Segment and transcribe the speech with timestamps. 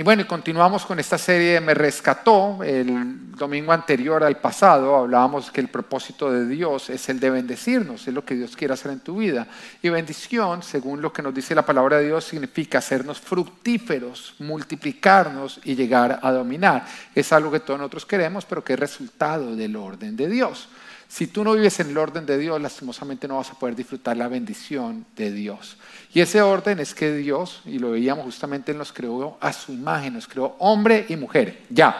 [0.00, 2.64] y bueno, continuamos con esta serie Me Rescató.
[2.64, 8.08] El domingo anterior al pasado hablábamos que el propósito de Dios es el de bendecirnos,
[8.08, 9.46] es lo que Dios quiere hacer en tu vida.
[9.82, 15.60] Y bendición, según lo que nos dice la palabra de Dios, significa hacernos fructíferos, multiplicarnos
[15.64, 16.86] y llegar a dominar.
[17.14, 20.70] Es algo que todos nosotros queremos, pero que es resultado del orden de Dios.
[21.10, 24.16] Si tú no vives en el orden de Dios, lastimosamente no vas a poder disfrutar
[24.16, 25.76] la bendición de Dios.
[26.14, 30.14] Y ese orden es que Dios, y lo veíamos justamente, nos creó a su imagen,
[30.14, 31.62] nos creó hombre y mujer.
[31.68, 31.96] Ya.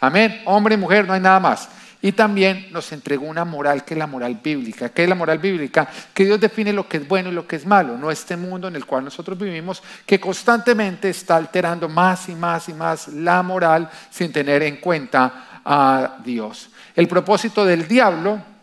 [0.00, 0.40] Amén.
[0.46, 1.68] Hombre y mujer, no hay nada más.
[2.00, 4.88] Y también nos entregó una moral que es la moral bíblica.
[4.88, 5.86] ¿Qué es la moral bíblica?
[6.14, 7.98] Que Dios define lo que es bueno y lo que es malo.
[7.98, 12.70] No este mundo en el cual nosotros vivimos, que constantemente está alterando más y más
[12.70, 16.70] y más la moral sin tener en cuenta a Dios.
[16.94, 18.55] El propósito del diablo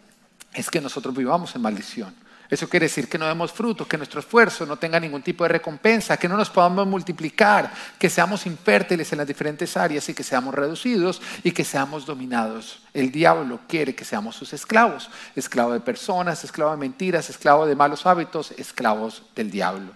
[0.53, 2.13] es que nosotros vivamos en maldición.
[2.53, 5.47] Eso quiere decir que no demos fruto, que nuestro esfuerzo no tenga ningún tipo de
[5.47, 10.23] recompensa, que no nos podamos multiplicar, que seamos infértiles en las diferentes áreas y que
[10.23, 12.83] seamos reducidos y que seamos dominados.
[12.93, 17.75] El diablo quiere que seamos sus esclavos, esclavo de personas, esclavo de mentiras, esclavo de
[17.75, 19.91] malos hábitos, esclavos del diablo.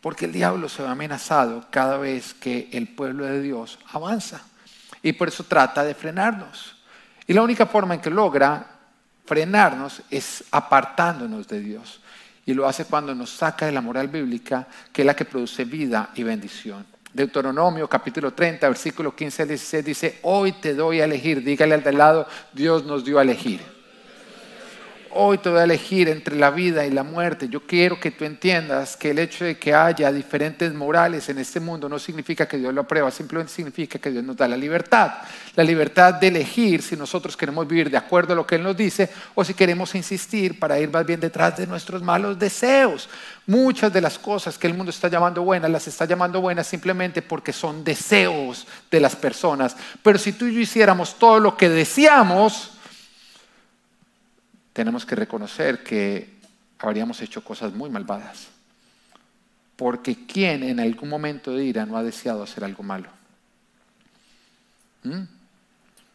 [0.00, 4.42] Porque el diablo se ve amenazado cada vez que el pueblo de Dios avanza.
[5.02, 6.76] Y por eso trata de frenarnos.
[7.26, 8.79] Y la única forma en que logra
[9.24, 12.00] frenarnos es apartándonos de Dios.
[12.46, 15.64] Y lo hace cuando nos saca de la moral bíblica, que es la que produce
[15.64, 16.84] vida y bendición.
[17.12, 21.82] Deuteronomio capítulo 30, versículo 15 al 16 dice, hoy te doy a elegir, dígale al
[21.82, 23.79] de lado, Dios nos dio a elegir
[25.12, 27.48] hoy te voy a elegir entre la vida y la muerte.
[27.48, 31.60] Yo quiero que tú entiendas que el hecho de que haya diferentes morales en este
[31.60, 35.12] mundo no significa que Dios lo aprueba, simplemente significa que Dios nos da la libertad.
[35.56, 38.76] La libertad de elegir si nosotros queremos vivir de acuerdo a lo que Él nos
[38.76, 43.08] dice o si queremos insistir para ir más bien detrás de nuestros malos deseos.
[43.46, 47.22] Muchas de las cosas que el mundo está llamando buenas, las está llamando buenas simplemente
[47.22, 49.76] porque son deseos de las personas.
[50.02, 52.72] Pero si tú y yo hiciéramos todo lo que deseamos,
[54.80, 56.38] tenemos que reconocer que
[56.78, 58.46] habríamos hecho cosas muy malvadas.
[59.76, 63.10] Porque ¿quién en algún momento de ira no ha deseado hacer algo malo?
[65.02, 65.24] ¿Mm?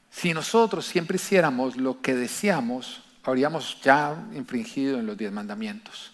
[0.09, 6.13] Si nosotros siempre hiciéramos lo que deseamos, habríamos ya infringido en los diez mandamientos.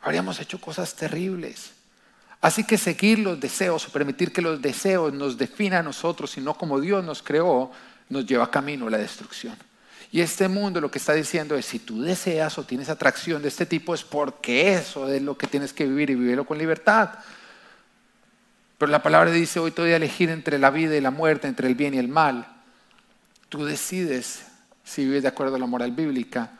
[0.00, 1.72] Habríamos hecho cosas terribles.
[2.40, 6.40] Así que seguir los deseos o permitir que los deseos nos definan a nosotros y
[6.40, 7.70] no como Dios nos creó,
[8.08, 9.71] nos lleva camino a la destrucción.
[10.12, 13.48] Y este mundo lo que está diciendo es, si tú deseas o tienes atracción de
[13.48, 17.10] este tipo, es porque eso es lo que tienes que vivir y vivirlo con libertad.
[18.76, 21.48] Pero la palabra dice, hoy te voy a elegir entre la vida y la muerte,
[21.48, 22.46] entre el bien y el mal.
[23.48, 24.42] Tú decides
[24.84, 26.58] si vives de acuerdo a la moral bíblica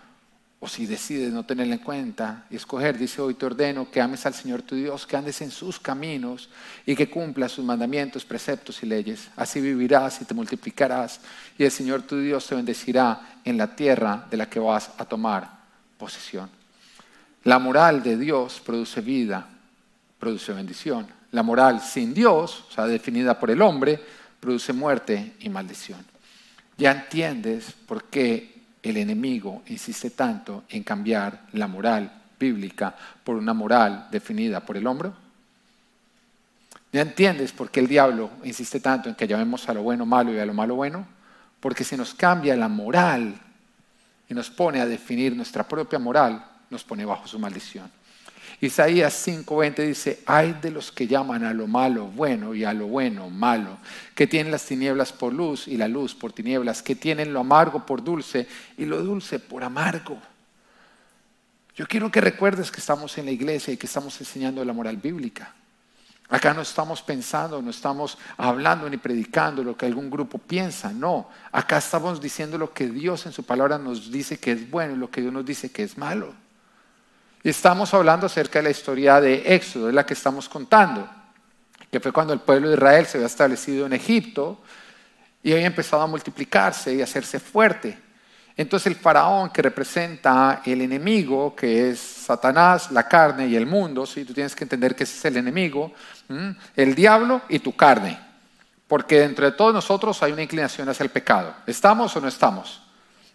[0.64, 4.24] o si decides no tenerla en cuenta y escoger, dice hoy te ordeno que ames
[4.26, 6.48] al Señor tu Dios, que andes en sus caminos
[6.86, 9.28] y que cumplas sus mandamientos, preceptos y leyes.
[9.34, 11.18] Así vivirás y te multiplicarás
[11.58, 15.04] y el Señor tu Dios te bendecirá en la tierra de la que vas a
[15.04, 15.50] tomar
[15.98, 16.48] posesión.
[17.42, 19.48] La moral de Dios produce vida,
[20.20, 21.08] produce bendición.
[21.32, 24.00] La moral sin Dios, o sea, definida por el hombre,
[24.38, 26.06] produce muerte y maldición.
[26.78, 28.51] Ya entiendes por qué
[28.82, 34.86] el enemigo insiste tanto en cambiar la moral bíblica por una moral definida por el
[34.86, 35.10] hombre?
[36.92, 40.34] ¿Ya entiendes por qué el diablo insiste tanto en que llamemos a lo bueno malo
[40.34, 41.06] y a lo malo bueno?
[41.60, 43.34] Porque si nos cambia la moral
[44.28, 47.90] y nos pone a definir nuestra propia moral, nos pone bajo su maldición.
[48.62, 52.86] Isaías 5:20 dice, hay de los que llaman a lo malo bueno y a lo
[52.86, 53.76] bueno malo,
[54.14, 57.84] que tienen las tinieblas por luz y la luz por tinieblas, que tienen lo amargo
[57.84, 58.46] por dulce
[58.78, 60.16] y lo dulce por amargo.
[61.74, 64.96] Yo quiero que recuerdes que estamos en la iglesia y que estamos enseñando la moral
[64.96, 65.52] bíblica.
[66.28, 71.28] Acá no estamos pensando, no estamos hablando ni predicando lo que algún grupo piensa, no.
[71.50, 74.98] Acá estamos diciendo lo que Dios en su palabra nos dice que es bueno y
[74.98, 76.32] lo que Dios nos dice que es malo.
[77.44, 81.08] Y estamos hablando acerca de la historia de Éxodo, es la que estamos contando,
[81.90, 84.60] que fue cuando el pueblo de Israel se había establecido en Egipto
[85.42, 87.98] y había empezado a multiplicarse y a hacerse fuerte.
[88.56, 94.06] Entonces el faraón que representa el enemigo, que es Satanás, la carne y el mundo,
[94.06, 94.24] ¿sí?
[94.24, 95.92] tú tienes que entender que ese es el enemigo,
[96.76, 98.20] el diablo y tu carne,
[98.86, 101.54] porque dentro de todos nosotros hay una inclinación hacia el pecado.
[101.66, 102.81] ¿Estamos o no estamos?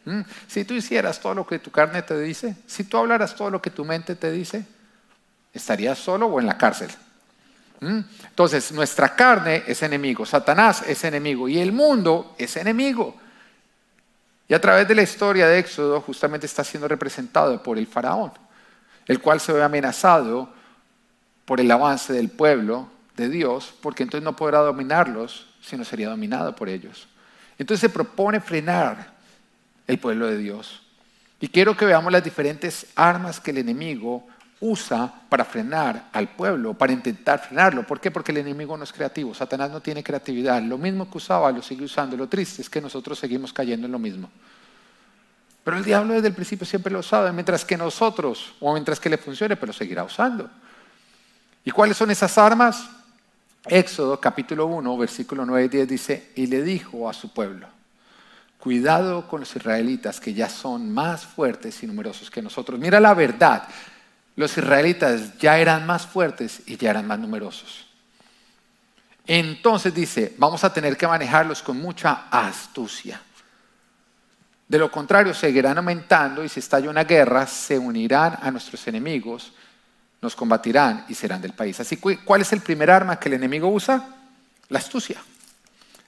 [0.07, 0.21] Mm.
[0.47, 3.61] Si tú hicieras todo lo que tu carne te dice, si tú hablaras todo lo
[3.61, 4.65] que tu mente te dice,
[5.53, 6.89] ¿estarías solo o en la cárcel?
[7.81, 7.99] Mm.
[8.29, 13.17] Entonces, nuestra carne es enemigo, Satanás es enemigo y el mundo es enemigo.
[14.47, 18.31] Y a través de la historia de Éxodo justamente está siendo representado por el faraón,
[19.07, 20.49] el cual se ve amenazado
[21.43, 22.87] por el avance del pueblo
[23.17, 27.09] de Dios, porque entonces no podrá dominarlos, sino sería dominado por ellos.
[27.57, 29.16] Entonces se propone frenar
[29.87, 30.81] el pueblo de Dios.
[31.39, 34.27] Y quiero que veamos las diferentes armas que el enemigo
[34.59, 37.85] usa para frenar al pueblo, para intentar frenarlo.
[37.85, 38.09] ¿Por qué?
[38.09, 39.33] Porque el enemigo no es creativo.
[39.33, 40.61] Satanás no tiene creatividad.
[40.63, 42.17] Lo mismo que usaba lo sigue usando.
[42.17, 44.29] Lo triste es que nosotros seguimos cayendo en lo mismo.
[45.63, 49.09] Pero el diablo desde el principio siempre lo usado, mientras que nosotros, o mientras que
[49.09, 50.49] le funcione, pero seguirá usando.
[51.65, 52.89] ¿Y cuáles son esas armas?
[53.65, 57.67] Éxodo capítulo 1, versículo 9 y 10 dice, y le dijo a su pueblo,
[58.59, 62.79] cuidado con los israelitas que ya son más fuertes y numerosos que nosotros.
[62.79, 63.67] Mira la verdad,
[64.35, 67.87] los israelitas ya eran más fuertes y ya eran más numerosos.
[69.25, 73.21] Entonces dice, vamos a tener que manejarlos con mucha astucia.
[74.67, 79.53] De lo contrario, seguirán aumentando y si estalla una guerra, se unirán a nuestros enemigos
[80.21, 81.79] nos combatirán y serán del país.
[81.79, 84.07] Así que, ¿cuál es el primer arma que el enemigo usa?
[84.69, 85.21] La astucia.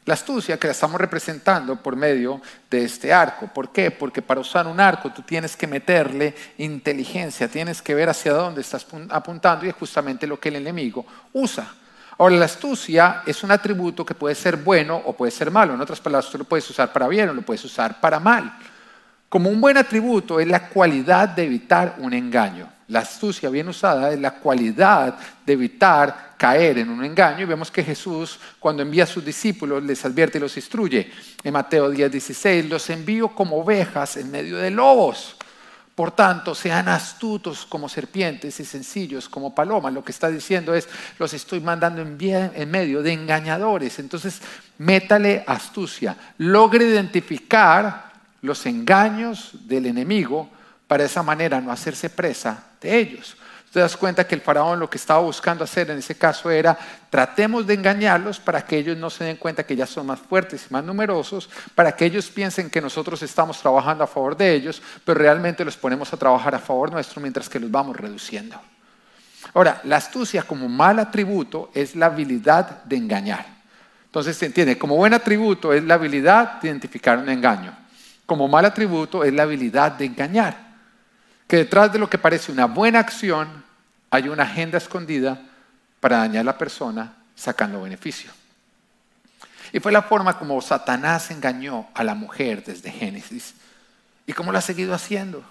[0.10, 3.46] La astucia que la estamos representando por medio de este arco.
[3.46, 3.92] ¿Por qué?
[3.92, 8.62] Porque para usar un arco tú tienes que meterle inteligencia, tienes que ver hacia dónde
[8.62, 11.76] estás apuntando y es justamente lo que el enemigo usa.
[12.18, 15.76] Ahora, la astucia es un atributo que puede ser bueno o puede ser malo.
[15.76, 18.52] En otras palabras, tú lo puedes usar para bien o lo puedes usar para mal.
[19.30, 22.68] Como un buen atributo es la cualidad de evitar un engaño.
[22.88, 27.42] La astucia bien usada es la cualidad de evitar caer en un engaño.
[27.42, 31.12] Y vemos que Jesús, cuando envía a sus discípulos, les advierte y los instruye.
[31.44, 35.36] En Mateo 10, 16, los envío como ovejas en medio de lobos.
[35.94, 39.92] Por tanto, sean astutos como serpientes y sencillos como palomas.
[39.94, 40.88] Lo que está diciendo es,
[41.20, 44.00] los estoy mandando en, en medio de engañadores.
[44.00, 44.42] Entonces,
[44.78, 46.16] métale astucia.
[46.38, 50.50] Logre identificar los engaños del enemigo
[50.88, 53.36] para esa manera no hacerse presa de ellos.
[53.72, 56.78] Te das cuenta que el faraón lo que estaba buscando hacer en ese caso era
[57.12, 60.66] tratemos de engañarlos para que ellos no se den cuenta que ya son más fuertes
[60.68, 64.82] y más numerosos, para que ellos piensen que nosotros estamos trabajando a favor de ellos,
[65.06, 68.60] pero realmente los ponemos a trabajar a favor nuestro mientras que los vamos reduciendo.
[69.54, 73.46] Ahora, la astucia como mal atributo es la habilidad de engañar.
[74.06, 77.78] Entonces se entiende, como buen atributo es la habilidad de identificar un engaño.
[78.26, 80.69] Como mal atributo es la habilidad de engañar
[81.50, 83.66] que detrás de lo que parece una buena acción
[84.12, 85.42] hay una agenda escondida
[86.00, 88.30] para dañar a la persona sacando beneficio.
[89.74, 93.56] Y fue la forma como Satanás engañó a la mujer desde Génesis
[94.28, 95.44] y cómo lo ha seguido haciendo.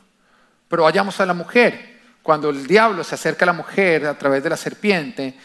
[0.69, 1.99] Pero vayamos a la mujer.
[2.23, 5.37] Cuando el diablo se acerca a la mujer a través de la serpiente,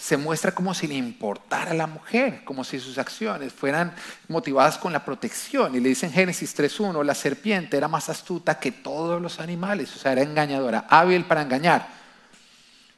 [0.00, 3.92] se muestra como si le importara a la mujer, como si sus acciones fueran
[4.28, 5.74] motivadas con la protección.
[5.74, 9.94] Y le dice en Génesis 3.1, la serpiente era más astuta que todos los animales,
[9.94, 11.86] o sea, era engañadora, hábil para engañar.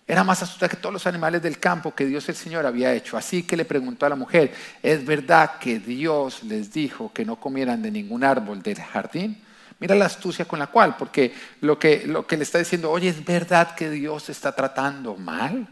[0.06, 3.16] Era más astuta que todos los animales del campo que Dios el Señor había hecho.
[3.16, 7.36] Así que le preguntó a la mujer, ¿es verdad que Dios les dijo que no
[7.36, 9.42] comieran de ningún árbol del jardín?
[9.80, 13.08] Mira la astucia con la cual, porque lo que, lo que le está diciendo, oye,
[13.08, 15.66] ¿es verdad que Dios está tratando mal?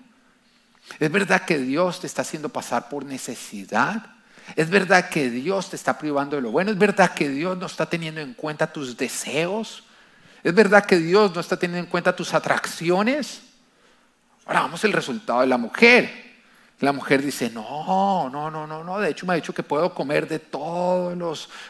[0.98, 4.14] ¿Es verdad que Dios te está haciendo pasar por necesidad?
[4.56, 6.70] ¿Es verdad que Dios te está privando de lo bueno?
[6.70, 9.84] ¿Es verdad que Dios no está teniendo en cuenta tus deseos?
[10.42, 13.42] ¿Es verdad que Dios no está teniendo en cuenta tus atracciones?
[14.46, 16.30] Ahora vamos al resultado de la mujer.
[16.80, 18.98] La mujer dice, no, no, no, no, no.
[18.98, 21.16] De hecho me ha dicho que puedo comer de todos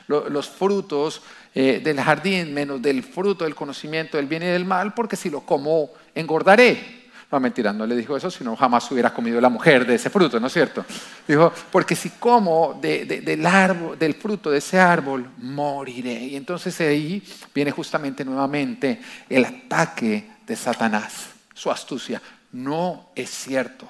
[0.06, 4.94] los, frutos eh, del jardín, menos del fruto del conocimiento del bien y del mal,
[4.94, 6.99] porque si lo como engordaré.
[7.30, 10.40] No, mentira, no le dijo eso, sino jamás hubiera comido la mujer de ese fruto,
[10.40, 10.84] ¿no es cierto?
[11.28, 16.24] Dijo, porque si como del, árbol, del fruto de ese árbol, moriré.
[16.24, 17.22] Y entonces ahí
[17.54, 22.20] viene justamente nuevamente el ataque de Satanás, su astucia.
[22.50, 23.88] No es cierto,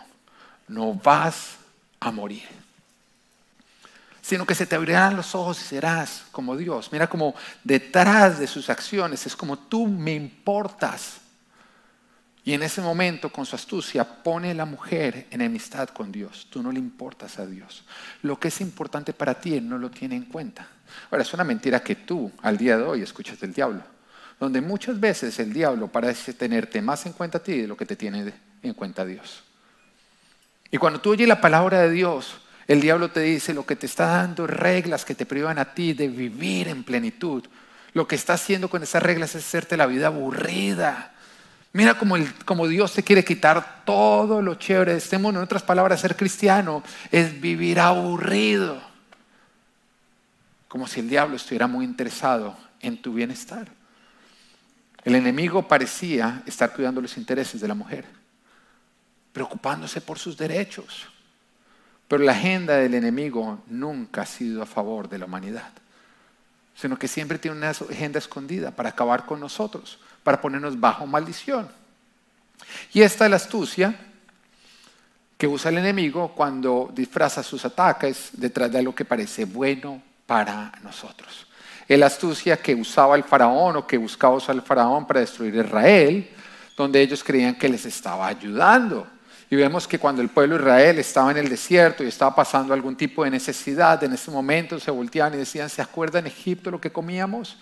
[0.69, 1.57] no vas
[1.99, 2.61] a morir
[4.31, 6.93] sino que se te abrirán los ojos y serás como Dios.
[6.93, 11.20] Mira como detrás de sus acciones es como tú me importas.
[12.51, 16.49] Y en ese momento, con su astucia, pone a la mujer en amistad con Dios.
[16.51, 17.85] Tú no le importas a Dios.
[18.23, 20.67] Lo que es importante para ti, Él no lo tiene en cuenta.
[21.13, 23.85] Ahora, es una mentira que tú, al día de hoy, escuchas del diablo.
[24.41, 27.87] Donde muchas veces el diablo parece tenerte más en cuenta a ti de lo que
[27.87, 28.33] te tiene
[28.65, 29.45] en cuenta Dios.
[30.73, 33.87] Y cuando tú oyes la palabra de Dios, el diablo te dice lo que te
[33.87, 37.45] está dando reglas que te privan a ti de vivir en plenitud.
[37.93, 41.15] Lo que está haciendo con esas reglas es hacerte la vida aburrida
[41.73, 45.39] Mira cómo, Dios te quiere quitar todo lo chévere de este mundo.
[45.39, 48.83] En otras palabras, ser cristiano es vivir aburrido.
[50.67, 53.69] Como si el diablo estuviera muy interesado en tu bienestar.
[55.05, 58.05] El enemigo parecía estar cuidando los intereses de la mujer,
[59.33, 61.07] preocupándose por sus derechos.
[62.09, 65.71] Pero la agenda del enemigo nunca ha sido a favor de la humanidad,
[66.75, 71.69] sino que siempre tiene una agenda escondida para acabar con nosotros, para ponernos bajo maldición.
[72.93, 73.95] Y esta es la astucia
[75.37, 80.71] que usa el enemigo cuando disfraza sus ataques detrás de algo que parece bueno para
[80.83, 81.47] nosotros.
[81.89, 85.55] Es la astucia que usaba el faraón o que buscaba usar el faraón para destruir
[85.55, 86.31] Israel,
[86.77, 89.07] donde ellos creían que les estaba ayudando.
[89.49, 92.73] Y vemos que cuando el pueblo de Israel estaba en el desierto y estaba pasando
[92.73, 96.71] algún tipo de necesidad, en ese momento se volteaban y decían, ¿se acuerdan en Egipto
[96.71, 97.57] lo que comíamos?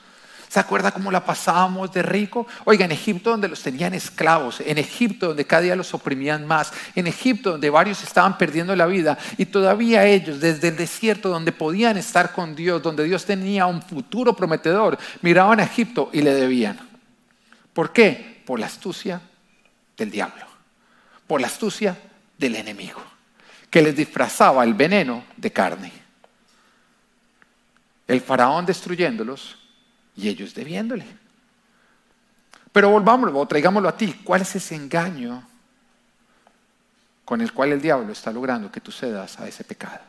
[0.48, 2.46] ¿Se acuerda cómo la pasábamos de rico?
[2.64, 6.72] Oiga, en Egipto donde los tenían esclavos, en Egipto donde cada día los oprimían más,
[6.94, 11.52] en Egipto donde varios estaban perdiendo la vida y todavía ellos desde el desierto donde
[11.52, 16.32] podían estar con Dios, donde Dios tenía un futuro prometedor, miraban a Egipto y le
[16.32, 16.78] debían.
[17.74, 18.42] ¿Por qué?
[18.46, 19.20] Por la astucia
[19.98, 20.46] del diablo,
[21.26, 21.94] por la astucia
[22.38, 23.02] del enemigo,
[23.68, 25.92] que les disfrazaba el veneno de carne.
[28.06, 29.58] El faraón destruyéndolos
[30.18, 31.06] y ellos debiéndole.
[32.72, 34.20] Pero volvámoslo, o traigámoslo a ti.
[34.24, 35.48] ¿Cuál es ese engaño
[37.24, 40.00] con el cual el diablo está logrando que tú cedas a ese pecado?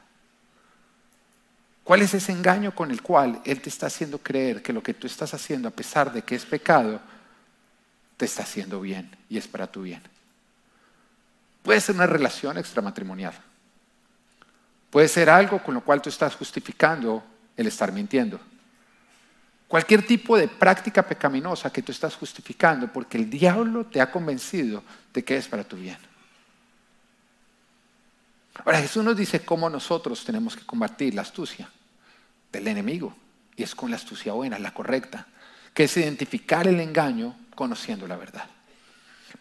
[1.84, 4.96] ¿Cuál es ese engaño con el cual Él te está haciendo creer que lo que
[4.96, 7.00] tú estás haciendo, a pesar de que es pecado,
[8.18, 10.02] te está haciendo bien y es para tu bien?
[11.62, 13.34] Puede ser una relación extramatrimonial.
[14.90, 17.24] Puede ser algo con lo cual tú estás justificando
[17.56, 18.40] el estar mintiendo.
[19.70, 24.84] Cualquier tipo de práctica pecaminosa que tú estás justificando porque el diablo te ha convencido
[25.14, 25.98] de que es para tu bien.
[28.66, 31.70] Ahora Jesús nos dice cómo nosotros tenemos que combatir la astucia
[32.52, 33.16] del enemigo.
[33.56, 35.28] Y es con la astucia buena, la correcta,
[35.74, 38.50] que es identificar el engaño conociendo la verdad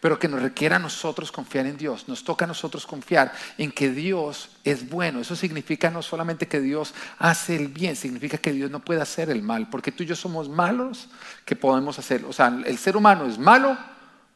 [0.01, 2.07] pero que nos requiera a nosotros confiar en Dios.
[2.07, 5.19] Nos toca a nosotros confiar en que Dios es bueno.
[5.19, 9.29] Eso significa no solamente que Dios hace el bien, significa que Dios no puede hacer
[9.29, 11.09] el mal, porque tú y yo somos malos
[11.45, 12.25] que podemos hacer.
[12.25, 13.77] O sea, el ser humano es malo,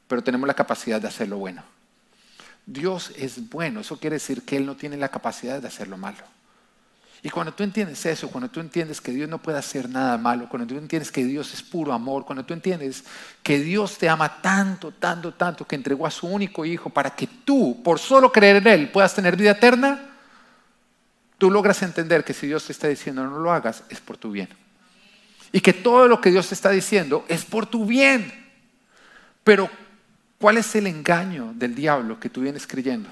[0.08, 1.64] pero tenemos la capacidad de hacer lo bueno.
[2.66, 5.98] Dios es bueno, eso quiere decir que Él no tiene la capacidad de hacer lo
[5.98, 6.24] malo.
[7.26, 10.50] Y cuando tú entiendes eso, cuando tú entiendes que Dios no puede hacer nada malo,
[10.50, 13.06] cuando tú entiendes que Dios es puro amor, cuando tú entiendes
[13.42, 17.26] que Dios te ama tanto, tanto, tanto, que entregó a su único hijo para que
[17.46, 20.10] tú, por solo creer en Él, puedas tener vida eterna,
[21.38, 24.30] tú logras entender que si Dios te está diciendo no lo hagas, es por tu
[24.30, 24.50] bien.
[25.54, 28.34] Y que todo lo que Dios te está diciendo es por tu bien.
[29.46, 29.70] Pero,
[30.40, 33.08] ¿cuál es el engaño del diablo que tú vienes creyendo?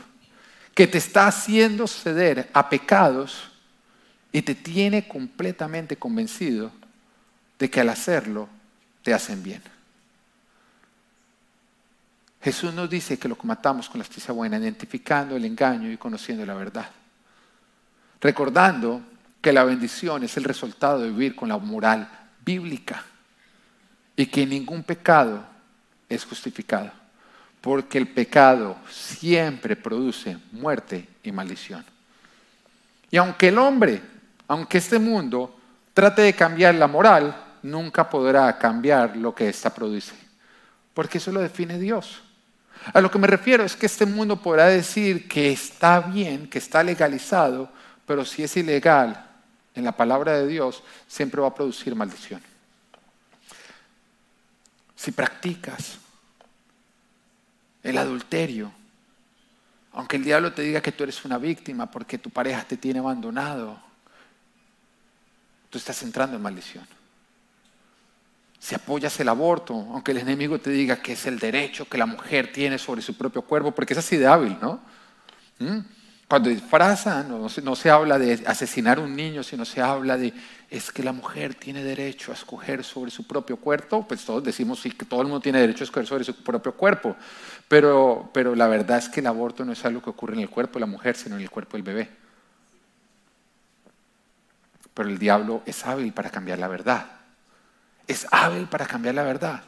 [0.73, 3.50] Que te está haciendo ceder a pecados
[4.31, 6.71] y te tiene completamente convencido
[7.59, 8.47] de que al hacerlo
[9.03, 9.61] te hacen bien.
[12.41, 16.45] Jesús nos dice que lo combatamos con la justicia buena, identificando el engaño y conociendo
[16.45, 16.89] la verdad.
[18.19, 19.01] Recordando
[19.41, 22.09] que la bendición es el resultado de vivir con la moral
[22.43, 23.03] bíblica
[24.15, 25.45] y que ningún pecado
[26.09, 26.91] es justificado,
[27.59, 31.85] porque el pecado siempre produce muerte y maldición.
[33.11, 34.01] Y aunque el hombre
[34.51, 35.55] aunque este mundo
[35.93, 40.13] trate de cambiar la moral, nunca podrá cambiar lo que ésta produce,
[40.93, 42.21] porque eso lo define Dios.
[42.93, 46.57] A lo que me refiero es que este mundo podrá decir que está bien, que
[46.57, 47.71] está legalizado,
[48.05, 49.25] pero si es ilegal
[49.73, 52.41] en la palabra de Dios, siempre va a producir maldición.
[54.97, 55.97] Si practicas
[57.83, 58.69] el adulterio,
[59.93, 62.99] aunque el diablo te diga que tú eres una víctima porque tu pareja te tiene
[62.99, 63.90] abandonado,
[65.71, 66.85] tú estás entrando en maldición.
[68.59, 72.05] Si apoyas el aborto, aunque el enemigo te diga que es el derecho que la
[72.05, 74.79] mujer tiene sobre su propio cuerpo, porque es así de hábil, ¿no?
[75.57, 75.79] ¿Mm?
[76.27, 80.33] Cuando disfrazan, no, no se habla de asesinar a un niño, sino se habla de
[80.69, 84.79] es que la mujer tiene derecho a escoger sobre su propio cuerpo, pues todos decimos
[84.79, 87.15] sí, que todo el mundo tiene derecho a escoger sobre su propio cuerpo,
[87.67, 90.49] pero, pero la verdad es que el aborto no es algo que ocurre en el
[90.49, 92.20] cuerpo de la mujer, sino en el cuerpo del bebé.
[94.93, 97.05] Pero el diablo es hábil para cambiar la verdad.
[98.07, 99.63] Es hábil para cambiar la verdad.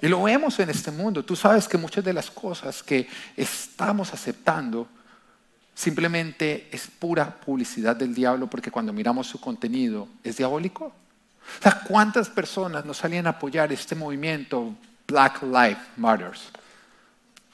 [0.00, 1.24] Y lo vemos en este mundo.
[1.24, 4.86] Tú sabes que muchas de las cosas que estamos aceptando
[5.74, 10.86] simplemente es pura publicidad del diablo porque cuando miramos su contenido es diabólico.
[10.86, 14.74] O sea, ¿cuántas personas nos salían a apoyar este movimiento
[15.06, 16.50] Black Lives Matters?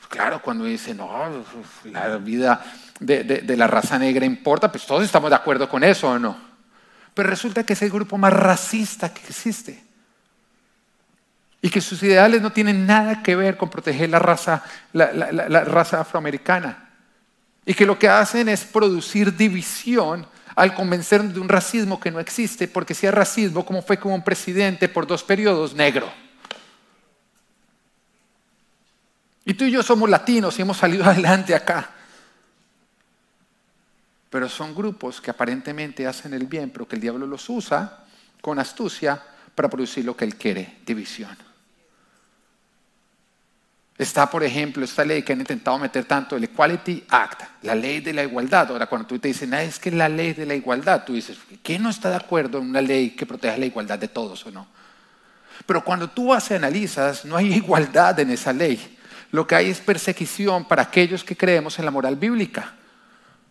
[0.08, 1.08] Claro, cuando dicen, no,
[1.84, 2.64] la vida
[2.98, 6.49] de, de la raza negra importa, pues todos estamos de acuerdo con eso o no.
[7.14, 9.82] Pero resulta que es el grupo más racista que existe.
[11.62, 14.62] Y que sus ideales no tienen nada que ver con proteger la raza,
[14.92, 16.88] la, raza afroamericana.
[17.66, 20.26] y que lo que hacen es producir división
[20.56, 24.14] al convencer de un racismo que no existe, porque si hay racismo, como fue como
[24.14, 26.10] un presidente por dos periodos negro.
[29.44, 31.90] Y tú y yo somos latinos y hemos salido adelante acá.
[34.30, 38.04] Pero son grupos que aparentemente hacen el bien, pero que el diablo los usa
[38.40, 39.22] con astucia
[39.54, 41.36] para producir lo que él quiere, división.
[43.98, 48.00] Está, por ejemplo, esta ley que han intentado meter tanto, el Equality Act, la ley
[48.00, 48.70] de la igualdad.
[48.70, 51.36] Ahora, cuando tú te dicen, ah, es que la ley de la igualdad, tú dices,
[51.62, 54.50] ¿quién no está de acuerdo en una ley que proteja la igualdad de todos o
[54.50, 54.66] no?
[55.66, 58.96] Pero cuando tú vas y analizas, no hay igualdad en esa ley.
[59.32, 62.72] Lo que hay es persecución para aquellos que creemos en la moral bíblica.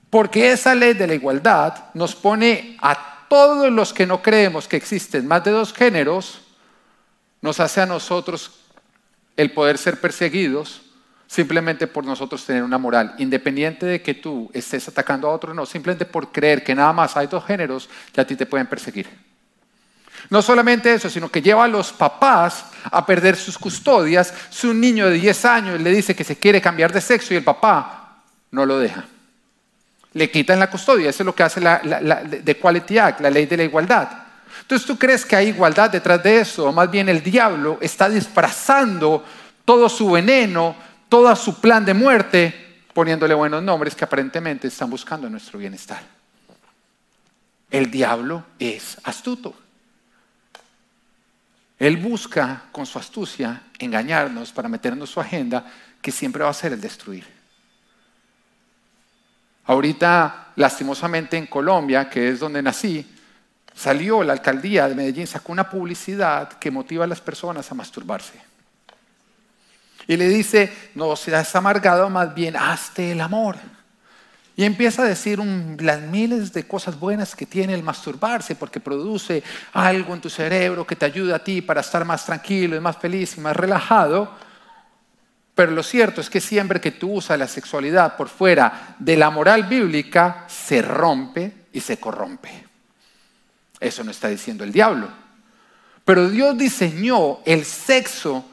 [0.10, 4.78] Porque esa ley de la igualdad nos pone a todos los que no creemos que
[4.78, 6.42] existen más de dos géneros,
[7.42, 8.52] nos hace a nosotros
[9.38, 10.82] el poder ser perseguidos
[11.30, 15.64] simplemente por nosotros tener una moral, independiente de que tú estés atacando a otro, no,
[15.64, 19.08] simplemente por creer que nada más hay dos géneros, que a ti te pueden perseguir.
[20.32, 24.34] No solamente eso, sino que lleva a los papás a perder sus custodias.
[24.50, 27.38] Si un niño de 10 años le dice que se quiere cambiar de sexo y
[27.38, 29.06] el papá no lo deja.
[30.14, 31.10] Le quitan la custodia.
[31.10, 32.24] Eso es lo que hace la, la,
[32.60, 34.10] Quality Act, la ley de la igualdad.
[34.62, 38.10] Entonces tú crees que hay igualdad detrás de eso, o más bien el diablo está
[38.10, 39.24] disfrazando
[39.66, 40.76] todo su veneno,
[41.08, 46.02] todo su plan de muerte, poniéndole buenos nombres que aparentemente están buscando nuestro bienestar.
[47.72, 49.54] El diablo es astuto.
[51.78, 55.66] Él busca con su astucia engañarnos para meternos su agenda
[56.02, 57.39] que siempre va a ser el destruir.
[59.70, 63.06] Ahorita, lastimosamente en Colombia, que es donde nací,
[63.76, 68.34] salió la alcaldía de Medellín, sacó una publicidad que motiva a las personas a masturbarse.
[70.08, 73.58] Y le dice, no seas amargado, más bien hazte el amor.
[74.56, 79.44] Y empieza a decir las miles de cosas buenas que tiene el masturbarse, porque produce
[79.74, 82.98] algo en tu cerebro que te ayuda a ti para estar más tranquilo y más
[82.98, 84.36] feliz y más relajado.
[85.60, 89.30] Pero lo cierto es que siempre que tú usas la sexualidad por fuera de la
[89.30, 92.66] moral bíblica, se rompe y se corrompe.
[93.78, 95.10] Eso no está diciendo el diablo.
[96.06, 98.46] Pero Dios diseñó el sexo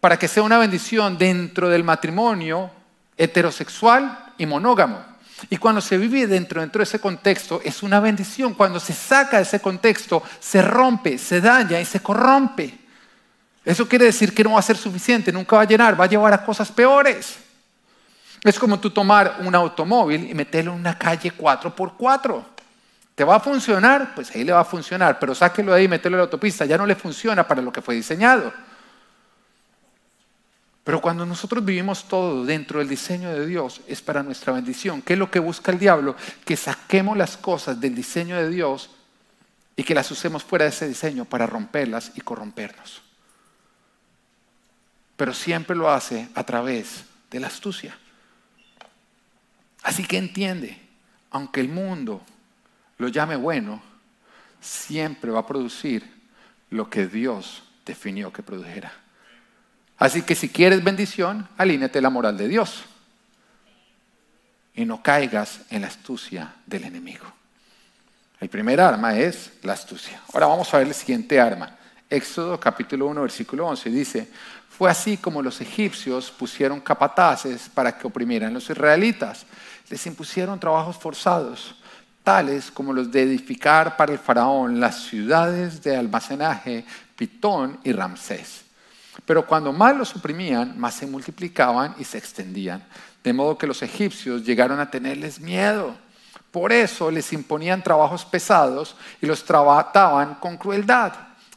[0.00, 2.70] para que sea una bendición dentro del matrimonio
[3.16, 5.02] heterosexual y monógamo.
[5.48, 8.52] Y cuando se vive dentro, dentro de ese contexto, es una bendición.
[8.52, 12.83] Cuando se saca de ese contexto, se rompe, se daña y se corrompe.
[13.64, 16.08] Eso quiere decir que no va a ser suficiente, nunca va a llenar, va a
[16.08, 17.38] llevar a cosas peores.
[18.42, 22.44] Es como tú tomar un automóvil y meterlo en una calle 4x4.
[23.14, 24.14] ¿Te va a funcionar?
[24.14, 26.66] Pues ahí le va a funcionar, pero sáquelo de ahí y mételo en la autopista.
[26.66, 28.52] Ya no le funciona para lo que fue diseñado.
[30.82, 35.00] Pero cuando nosotros vivimos todo dentro del diseño de Dios, es para nuestra bendición.
[35.00, 36.14] ¿Qué es lo que busca el diablo?
[36.44, 38.90] Que saquemos las cosas del diseño de Dios
[39.74, 43.03] y que las usemos fuera de ese diseño para romperlas y corrompernos.
[45.16, 47.96] Pero siempre lo hace a través de la astucia.
[49.82, 50.78] Así que entiende,
[51.30, 52.22] aunque el mundo
[52.98, 53.82] lo llame bueno,
[54.60, 56.08] siempre va a producir
[56.70, 58.92] lo que Dios definió que produjera.
[59.98, 62.84] Así que si quieres bendición, alíñate la moral de Dios.
[64.74, 67.26] Y no caigas en la astucia del enemigo.
[68.40, 70.20] El primer arma es la astucia.
[70.32, 71.76] Ahora vamos a ver el siguiente arma.
[72.10, 74.28] Éxodo capítulo 1, versículo 11 dice,
[74.76, 79.46] fue así como los egipcios pusieron capataces para que oprimieran a los israelitas.
[79.88, 81.76] Les impusieron trabajos forzados,
[82.22, 86.84] tales como los de edificar para el faraón las ciudades de almacenaje
[87.16, 88.64] Pitón y Ramsés
[89.24, 92.84] pero cuando más los oprimían, más se multiplicaban y se extendían.
[93.22, 95.96] De modo que los egipcios llegaron a tenerles miedo.
[96.50, 101.12] Por eso les imponían trabajos pesados y los trataban con crueldad.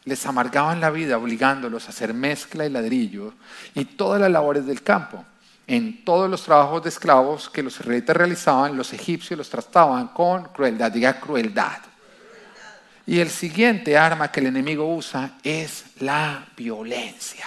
[0.08, 3.34] Les amargaban la vida obligándolos a hacer mezcla y ladrillo
[3.76, 5.26] y todas las labores del campo.
[5.68, 10.46] En todos los trabajos de esclavos que los israelitas realizaban, los egipcios los trataban con
[10.46, 10.94] crueldad.
[10.94, 11.80] Diga crueldad.
[13.06, 17.46] Y el siguiente arma que el enemigo usa es la violencia.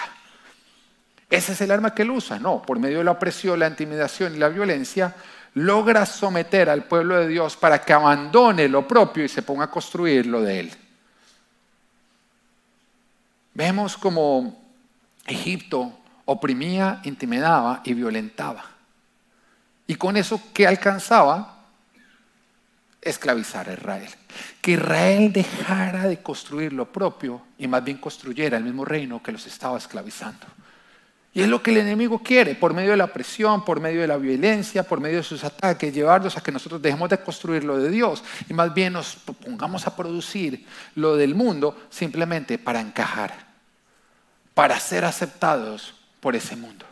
[1.27, 2.37] Ese es el arma que él usa.
[2.37, 5.15] No, por medio de la opresión, la intimidación y la violencia,
[5.55, 9.71] logra someter al pueblo de Dios para que abandone lo propio y se ponga a
[9.71, 10.77] construir lo de él.
[13.53, 14.61] Vemos como
[15.25, 18.65] Egipto oprimía, intimidaba y violentaba.
[19.87, 21.61] Y con eso, ¿qué alcanzaba?
[23.01, 24.09] esclavizar a Israel.
[24.61, 29.31] Que Israel dejara de construir lo propio y más bien construyera el mismo reino que
[29.31, 30.45] los estaba esclavizando.
[31.33, 34.07] Y es lo que el enemigo quiere, por medio de la presión, por medio de
[34.07, 37.77] la violencia, por medio de sus ataques, llevarnos a que nosotros dejemos de construir lo
[37.77, 40.65] de Dios y más bien nos pongamos a producir
[40.95, 43.47] lo del mundo simplemente para encajar,
[44.53, 46.85] para ser aceptados por ese mundo.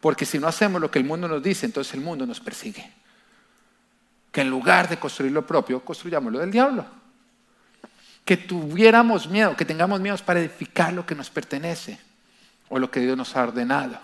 [0.00, 2.92] Porque si no hacemos lo que el mundo nos dice, entonces el mundo nos persigue.
[4.30, 6.84] Que en lugar de construir lo propio, construyamos lo del diablo.
[8.22, 12.07] Que tuviéramos miedo, que tengamos miedo para edificar lo que nos pertenece
[12.68, 13.98] o lo que Dios nos ha ordenado.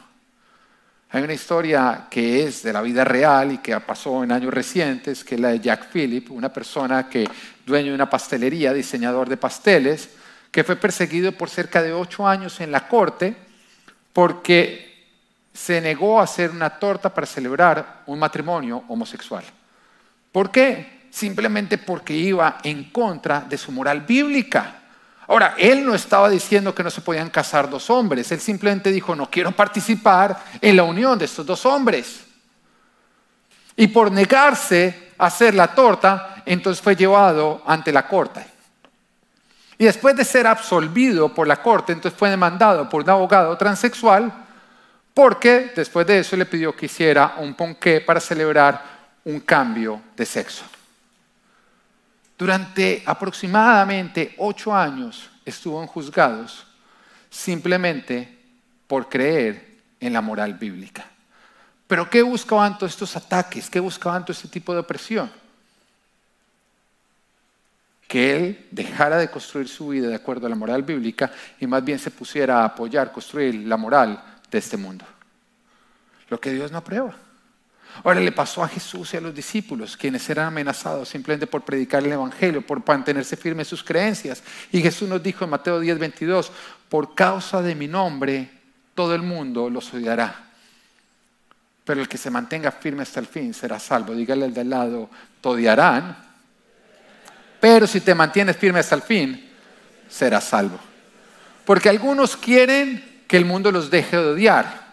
[1.10, 5.22] Hay una historia que es de la vida real y que pasó en años recientes,
[5.22, 7.28] que es la de Jack Phillip, una persona que
[7.64, 10.10] dueño de una pastelería, diseñador de pasteles,
[10.50, 13.36] que fue perseguido por cerca de ocho años en la corte
[14.12, 14.94] porque
[15.52, 19.44] se negó a hacer una torta para celebrar un matrimonio homosexual.
[20.32, 21.08] ¿Por qué?
[21.10, 24.83] Simplemente porque iba en contra de su moral bíblica.
[25.26, 29.16] Ahora, él no estaba diciendo que no se podían casar dos hombres, él simplemente dijo,
[29.16, 32.20] no quiero participar en la unión de estos dos hombres.
[33.76, 38.44] Y por negarse a hacer la torta, entonces fue llevado ante la corte.
[39.78, 44.32] Y después de ser absolvido por la corte, entonces fue demandado por un abogado transexual,
[45.12, 48.82] porque después de eso le pidió que hiciera un ponqué para celebrar
[49.24, 50.64] un cambio de sexo.
[52.44, 56.66] Durante aproximadamente ocho años estuvo en juzgados
[57.30, 58.38] simplemente
[58.86, 61.06] por creer en la moral bíblica.
[61.86, 63.70] Pero ¿qué buscaban todos estos ataques?
[63.70, 65.32] ¿Qué buscaban todo este tipo de opresión?
[68.06, 71.82] Que él dejara de construir su vida de acuerdo a la moral bíblica y más
[71.82, 75.06] bien se pusiera a apoyar, construir la moral de este mundo.
[76.28, 77.23] Lo que Dios no aprueba.
[78.02, 82.04] Ahora le pasó a Jesús y a los discípulos, quienes eran amenazados simplemente por predicar
[82.04, 84.42] el Evangelio, por mantenerse firmes sus creencias.
[84.72, 86.50] Y Jesús nos dijo en Mateo 10, 22,
[86.88, 88.50] por causa de mi nombre,
[88.94, 90.50] todo el mundo los odiará.
[91.84, 94.14] Pero el que se mantenga firme hasta el fin será salvo.
[94.14, 96.16] Dígale al de al lado, te odiarán,
[97.64, 99.50] pero si te mantienes firme hasta el fin,
[100.06, 100.78] serás salvo.
[101.64, 104.83] Porque algunos quieren que el mundo los deje de odiar.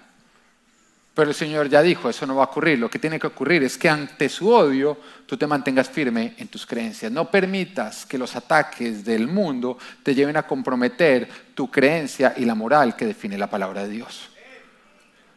[1.13, 2.79] Pero el Señor ya dijo, eso no va a ocurrir.
[2.79, 6.47] Lo que tiene que ocurrir es que ante su odio tú te mantengas firme en
[6.47, 7.11] tus creencias.
[7.11, 12.55] No permitas que los ataques del mundo te lleven a comprometer tu creencia y la
[12.55, 14.29] moral que define la palabra de Dios.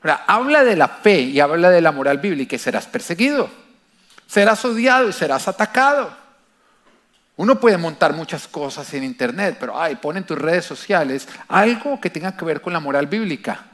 [0.02, 3.50] Ahora, habla de la fe y habla de la moral bíblica y serás perseguido.
[4.28, 6.16] Serás odiado y serás atacado.
[7.37, 12.00] Uno puede montar muchas cosas en internet, pero ay, pon en tus redes sociales algo
[12.00, 13.73] que tenga que ver con la moral bíblica.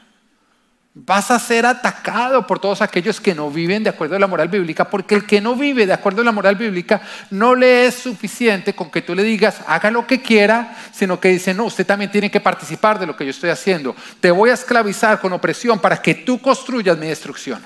[0.92, 4.48] Vas a ser atacado por todos aquellos que no viven de acuerdo a la moral
[4.48, 7.00] bíblica, porque el que no vive de acuerdo a la moral bíblica
[7.30, 11.28] no le es suficiente con que tú le digas, haga lo que quiera, sino que
[11.28, 13.94] dice, no, usted también tiene que participar de lo que yo estoy haciendo.
[14.20, 17.64] Te voy a esclavizar con opresión para que tú construyas mi destrucción.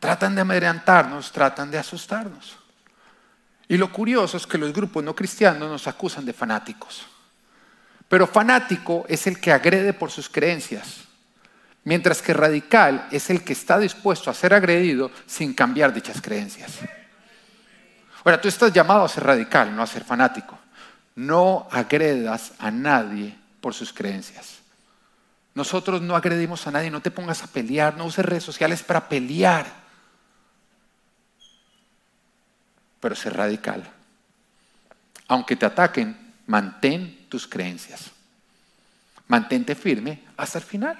[0.00, 2.56] Tratan de amedrentarnos, tratan de asustarnos.
[3.68, 7.11] Y lo curioso es que los grupos no cristianos nos acusan de fanáticos.
[8.12, 11.04] Pero fanático es el que agrede por sus creencias,
[11.82, 16.72] mientras que radical es el que está dispuesto a ser agredido sin cambiar dichas creencias.
[18.22, 20.58] Ahora, tú estás llamado a ser radical, no a ser fanático.
[21.14, 24.58] No agredas a nadie por sus creencias.
[25.54, 29.08] Nosotros no agredimos a nadie, no te pongas a pelear, no uses redes sociales para
[29.08, 29.64] pelear.
[33.00, 33.90] Pero ser radical.
[35.28, 38.10] Aunque te ataquen, mantén tus creencias.
[39.28, 40.98] Mantente firme hasta el final.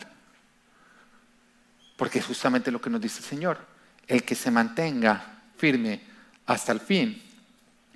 [1.95, 3.59] Porque es justamente lo que nos dice el Señor.
[4.07, 5.23] El que se mantenga
[5.59, 6.01] firme
[6.47, 7.23] hasta el fin,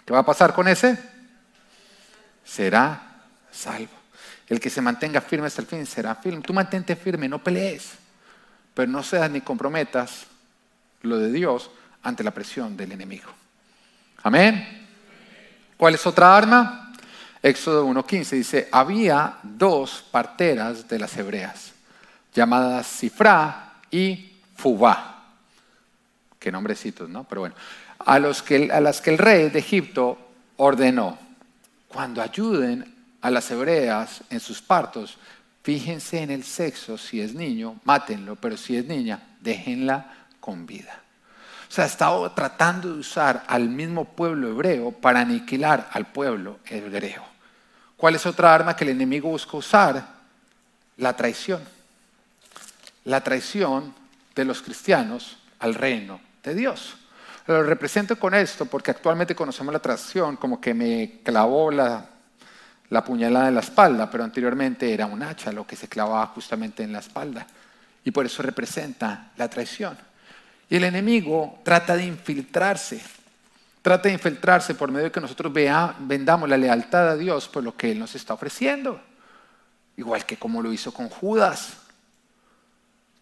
[0.05, 0.99] ¿qué va a pasar con ese?
[2.45, 3.97] Será salvo.
[4.47, 6.43] El que se mantenga firme hasta el fin será firme.
[6.43, 7.93] Tú mantente firme, no pelees,
[8.75, 10.27] pero no seas ni comprometas
[11.01, 11.71] lo de Dios
[12.03, 13.33] ante la presión del enemigo.
[14.23, 14.87] Amén.
[15.79, 16.86] ¿Cuál es otra arma?
[17.43, 21.73] Éxodo 1.15 dice, había dos parteras de las hebreas,
[22.35, 25.25] llamadas Sifra y Fubá.
[26.39, 27.25] Qué nombrecitos, ¿no?
[27.25, 27.55] Pero bueno,
[27.99, 30.19] a, los que, a las que el rey de Egipto
[30.57, 31.19] ordenó,
[31.89, 35.19] cuando ayuden a las hebreas en sus partos,
[35.63, 41.03] fíjense en el sexo, si es niño, mátenlo, pero si es niña, déjenla con vida.
[41.69, 47.25] O sea, estaba tratando de usar al mismo pueblo hebreo para aniquilar al pueblo hebreo.
[47.97, 50.07] ¿Cuál es otra arma que el enemigo busca usar?
[50.99, 51.63] La traición.
[53.05, 53.95] La traición
[54.35, 56.97] de los cristianos al reino de Dios.
[57.47, 62.05] Lo represento con esto porque actualmente conocemos la traición como que me clavó la,
[62.91, 66.83] la puñalada en la espalda, pero anteriormente era un hacha lo que se clavaba justamente
[66.83, 67.47] en la espalda.
[68.05, 69.97] Y por eso representa la traición.
[70.69, 73.01] Y el enemigo trata de infiltrarse,
[73.83, 77.77] trata de infiltrarse por medio de que nosotros vendamos la lealtad a Dios por lo
[77.77, 79.01] que Él nos está ofreciendo.
[79.97, 81.79] Igual que como lo hizo con Judas,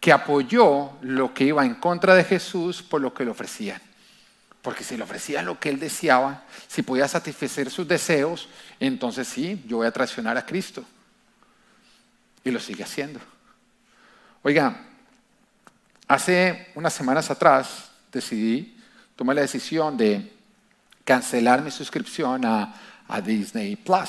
[0.01, 3.81] que apoyó lo que iba en contra de Jesús por lo que le ofrecían.
[4.61, 8.49] Porque si le ofrecían lo que él deseaba, si podía satisfacer sus deseos,
[8.81, 10.83] entonces sí, yo voy a traicionar a Cristo.
[12.43, 13.21] Y lo sigue haciendo.
[14.43, 14.79] Oiga,
[16.09, 18.77] hace unas semanas atrás decidí,
[19.17, 20.33] tomé la decisión de
[21.05, 22.81] cancelar mi suscripción a,
[23.25, 24.09] Disney Plus.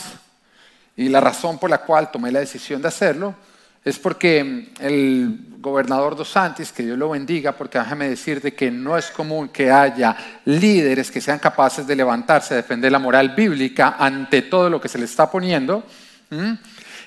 [0.95, 3.36] Y la razón por la cual tomé la decisión de hacerlo
[3.84, 8.97] es porque el gobernador Dos Santis, que Dios lo bendiga, porque déjame decirte que no
[8.97, 13.97] es común que haya líderes que sean capaces de levantarse a defender la moral bíblica
[13.99, 15.84] ante todo lo que se le está poniendo.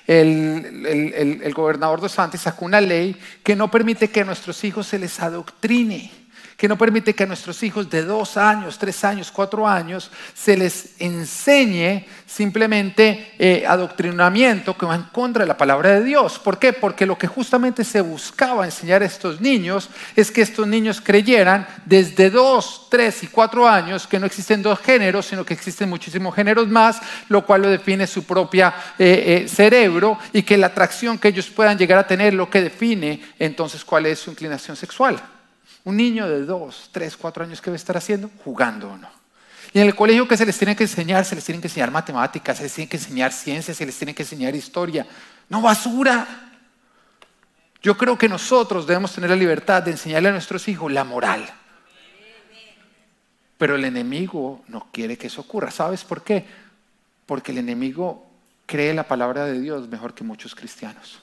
[0.09, 4.87] El, el gobernador Dos Santis sacó una ley que no permite que a nuestros hijos
[4.87, 6.18] se les adoctrine
[6.59, 10.57] que no permite que a nuestros hijos de dos años, tres años, cuatro años se
[10.57, 16.37] les enseñe simplemente eh, adoctrinamiento que va en contra de la palabra de Dios.
[16.37, 16.73] ¿Por qué?
[16.73, 21.65] Porque lo que justamente se buscaba enseñar a estos niños es que estos niños creyeran
[21.85, 26.35] desde dos, tres y cuatro años que no existen dos géneros, sino que existen muchísimos
[26.35, 31.17] géneros más, lo cual lo define su propia eh, eh, cerebro y que la atracción
[31.17, 35.21] que ellos puedan llegar a tener lo que define entonces cuál es su inclinación sexual.
[35.89, 38.29] Un niño de dos, tres, cuatro años, ¿qué va a estar haciendo?
[38.45, 39.09] Jugando o no.
[39.73, 41.25] Y en el colegio, ¿qué se les tiene que enseñar?
[41.25, 44.13] Se les tiene que enseñar matemáticas, se les tiene que enseñar ciencias, se les tiene
[44.13, 45.07] que enseñar historia.
[45.49, 46.51] No basura.
[47.81, 51.49] Yo creo que nosotros debemos tener la libertad de enseñarle a nuestros hijos la moral.
[53.57, 55.71] Pero el enemigo no quiere que eso ocurra.
[55.71, 56.45] ¿Sabes por qué?
[57.25, 58.29] Porque el enemigo
[58.67, 61.19] cree la palabra de Dios mejor que muchos cristianos.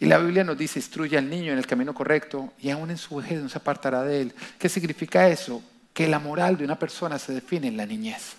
[0.00, 2.98] Y la Biblia nos dice, instruye al niño en el camino correcto y aún en
[2.98, 4.34] su vejez no se apartará de él.
[4.58, 5.62] ¿Qué significa eso?
[5.92, 8.36] Que la moral de una persona se define en la niñez.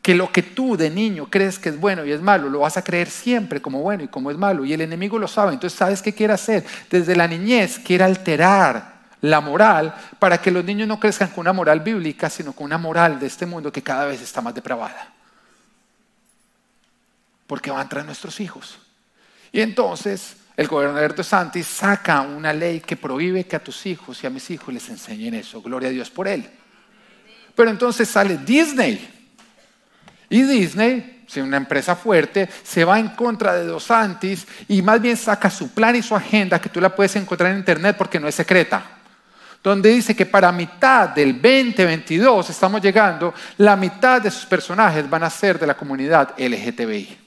[0.00, 2.76] Que lo que tú de niño crees que es bueno y es malo, lo vas
[2.76, 4.64] a creer siempre como bueno y como es malo.
[4.64, 5.52] Y el enemigo lo sabe.
[5.52, 6.64] Entonces, ¿sabes qué quiere hacer?
[6.90, 11.52] Desde la niñez quiere alterar la moral para que los niños no crezcan con una
[11.52, 15.12] moral bíblica, sino con una moral de este mundo que cada vez está más depravada.
[17.46, 18.78] Porque va a entrar nuestros hijos.
[19.52, 24.22] Y entonces el gobernador de Santis saca una ley que prohíbe que a tus hijos
[24.22, 25.60] y a mis hijos les enseñen eso.
[25.60, 26.48] Gloria a Dios por él.
[27.54, 29.08] Pero entonces sale Disney.
[30.30, 35.16] Y Disney, una empresa fuerte, se va en contra de Dos Santis y más bien
[35.16, 38.28] saca su plan y su agenda que tú la puedes encontrar en internet porque no
[38.28, 38.82] es secreta.
[39.62, 45.22] Donde dice que para mitad del 2022 estamos llegando, la mitad de sus personajes van
[45.22, 47.21] a ser de la comunidad LGTBI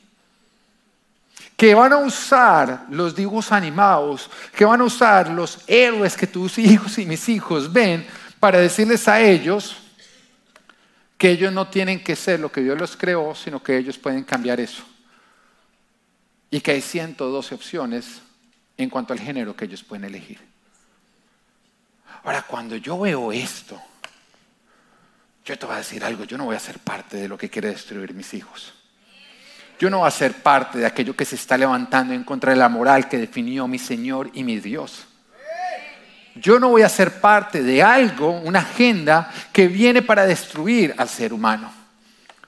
[1.56, 6.58] que van a usar los dibujos animados, que van a usar los héroes que tus
[6.60, 8.06] hijos y mis hijos ven
[8.40, 9.78] para decirles a ellos
[11.18, 14.24] que ellos no tienen que ser lo que Dios los creó, sino que ellos pueden
[14.24, 14.84] cambiar eso.
[16.52, 18.22] Y que hay 112 opciones
[18.78, 20.40] en cuanto al género que ellos pueden elegir.
[22.24, 23.82] Ahora, cuando yo veo esto,
[25.46, 27.50] yo te voy a decir algo, yo no voy a ser parte de lo que
[27.50, 28.74] quiere destruir mis hijos.
[29.78, 32.58] Yo no voy a ser parte de aquello que se está levantando en contra de
[32.58, 35.06] la moral que definió mi Señor y mi Dios.
[36.36, 41.08] Yo no voy a ser parte de algo, una agenda que viene para destruir al
[41.08, 41.72] ser humano.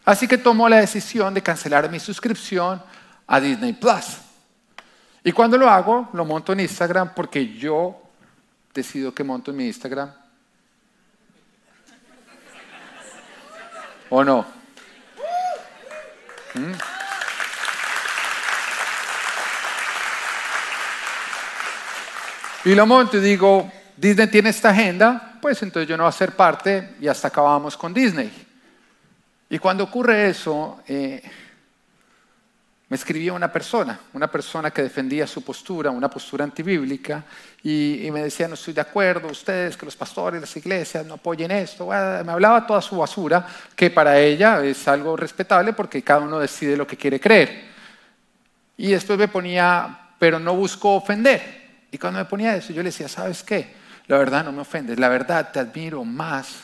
[0.03, 2.81] Así que tomo la decisión de cancelar mi suscripción
[3.25, 4.17] a Disney Plus.
[5.23, 8.01] Y cuando lo hago, lo monto en Instagram porque yo
[8.73, 10.11] decido que monto en mi Instagram.
[14.09, 14.45] ¿O no?
[16.53, 16.96] ¿Mm?
[22.67, 26.12] Y lo monto y digo, Disney tiene esta agenda, pues entonces yo no voy a
[26.12, 28.30] ser parte y hasta acabamos con Disney.
[29.49, 31.23] Y cuando ocurre eso, eh,
[32.89, 37.23] me escribió una persona, una persona que defendía su postura, una postura antibíblica,
[37.63, 41.51] y, me decía, no estoy de acuerdo, ustedes, que los pastores, las iglesias no apoyen
[41.51, 41.88] esto.
[41.88, 46.75] me hablaba toda su basura, que para ella es algo respetable porque cada uno decide
[46.75, 47.63] lo que quiere creer.
[48.75, 51.66] Y después me ponía, pero no busco ofender.
[51.97, 53.73] Y cuando me ponía eso, yo le decía, ¿sabes qué?
[54.05, 56.60] La verdad no me ofendes, la verdad te admiro más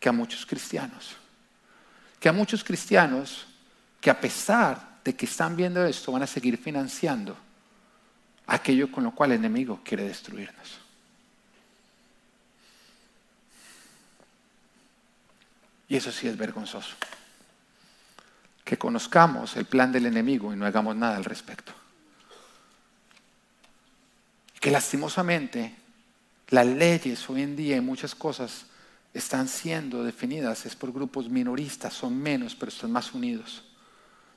[0.00, 1.14] que a muchos cristianos.
[2.18, 3.46] Que a muchos cristianos
[4.00, 7.36] que a pesar de que están viendo esto, van a seguir financiando
[8.48, 10.80] aquello con lo cual el enemigo quiere destruirnos.
[15.86, 16.96] Y eso sí es vergonzoso.
[18.64, 21.72] que conozcamos el plan del enemigo y no hagamos nada al respecto.
[24.62, 25.74] Que lastimosamente
[26.50, 28.66] las leyes hoy en día y muchas cosas
[29.12, 33.64] están siendo definidas es por grupos minoristas, son menos, pero están más unidos.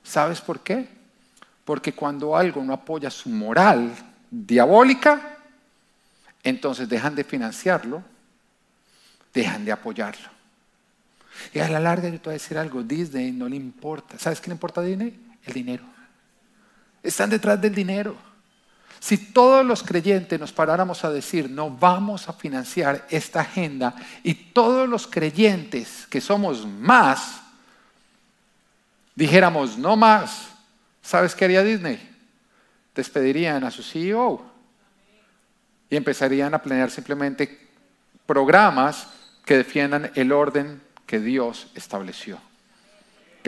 [0.02, 0.88] ¿Sabes por qué?
[1.64, 3.94] Porque cuando algo no apoya su moral
[4.28, 5.38] diabólica,
[6.42, 8.02] entonces dejan de financiarlo,
[9.32, 10.28] dejan de apoyarlo.
[11.54, 14.18] Y a la larga yo te voy a decir algo, Disney no le importa.
[14.18, 15.36] ¿Sabes qué le importa a Disney?
[15.44, 15.84] El dinero.
[17.00, 18.16] Están detrás del dinero.
[19.00, 24.34] Si todos los creyentes nos paráramos a decir, no vamos a financiar esta agenda, y
[24.34, 27.40] todos los creyentes que somos más,
[29.14, 30.48] dijéramos, no más,
[31.02, 32.00] ¿sabes qué haría Disney?
[32.94, 34.44] Despedirían a su CEO
[35.90, 37.68] y empezarían a planear simplemente
[38.26, 39.08] programas
[39.44, 42.38] que defiendan el orden que Dios estableció,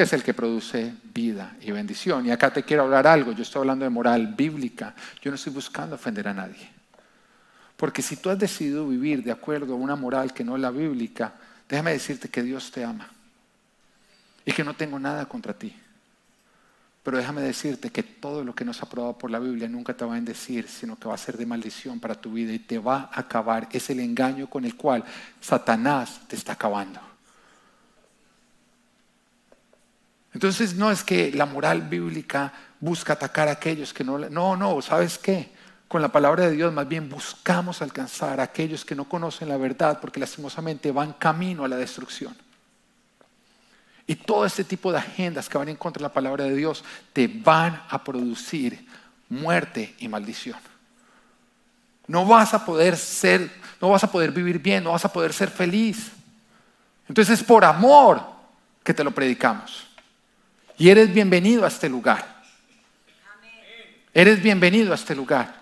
[0.02, 2.26] es el que produce vida y bendición.
[2.26, 5.52] Y acá te quiero hablar algo, yo estoy hablando de moral bíblica, yo no estoy
[5.52, 6.68] buscando ofender a nadie.
[7.76, 10.70] Porque si tú has decidido vivir de acuerdo a una moral que no es la
[10.70, 11.32] bíblica,
[11.68, 13.08] déjame decirte que Dios te ama
[14.44, 15.74] y que no tengo nada contra ti.
[17.02, 20.04] Pero déjame decirte que todo lo que nos ha aprobado por la Biblia nunca te
[20.04, 22.78] va a bendecir, sino que va a ser de maldición para tu vida y te
[22.78, 23.68] va a acabar.
[23.72, 25.04] Es el engaño con el cual
[25.40, 27.07] Satanás te está acabando.
[30.38, 34.20] Entonces no es que la moral bíblica busca atacar a aquellos que no...
[34.30, 35.50] No, no, ¿sabes qué?
[35.88, 39.56] Con la palabra de Dios más bien buscamos alcanzar a aquellos que no conocen la
[39.56, 42.36] verdad porque lastimosamente van camino a la destrucción.
[44.06, 46.84] Y todo este tipo de agendas que van en contra de la palabra de Dios
[47.12, 48.86] te van a producir
[49.28, 50.60] muerte y maldición.
[52.06, 55.32] No vas a poder ser, no vas a poder vivir bien, no vas a poder
[55.32, 56.12] ser feliz.
[57.08, 58.22] Entonces es por amor
[58.84, 59.87] que te lo predicamos.
[60.78, 62.38] Y eres bienvenido a este lugar.
[64.14, 65.52] Eres bienvenido a este lugar.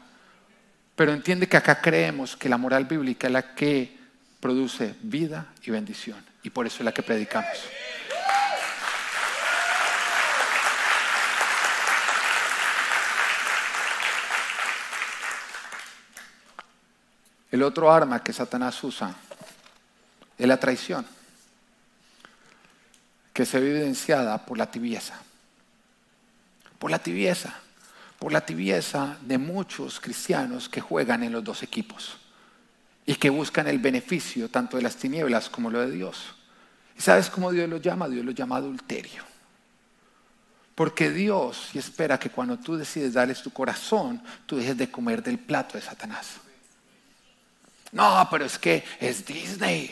[0.94, 3.96] Pero entiende que acá creemos que la moral bíblica es la que
[4.40, 6.22] produce vida y bendición.
[6.42, 7.48] Y por eso es la que predicamos.
[17.50, 19.14] El otro arma que Satanás usa
[20.36, 21.15] es la traición
[23.36, 25.12] que se ve evidenciada por la tibieza.
[26.78, 27.54] Por la tibieza.
[28.18, 32.16] Por la tibieza de muchos cristianos que juegan en los dos equipos
[33.04, 36.34] y que buscan el beneficio tanto de las tinieblas como lo de Dios.
[36.96, 38.08] ¿Y sabes cómo Dios lo llama?
[38.08, 39.22] Dios lo llama adulterio.
[40.74, 45.38] Porque Dios espera que cuando tú decides darles tu corazón, tú dejes de comer del
[45.38, 46.36] plato de Satanás.
[47.92, 49.90] No, pero es que es Disney.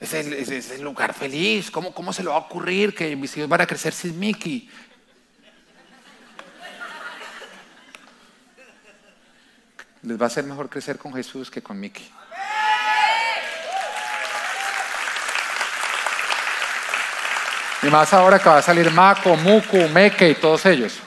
[0.00, 1.70] Es el, lugar feliz.
[1.70, 4.68] ¿Cómo, ¿Cómo se le va a ocurrir que mis hijos van a crecer sin Mickey?
[10.02, 12.10] Les va a ser mejor crecer con Jesús que con Mickey.
[17.82, 20.98] Y más ahora que va a salir Mako, Muku, Meke y todos ellos.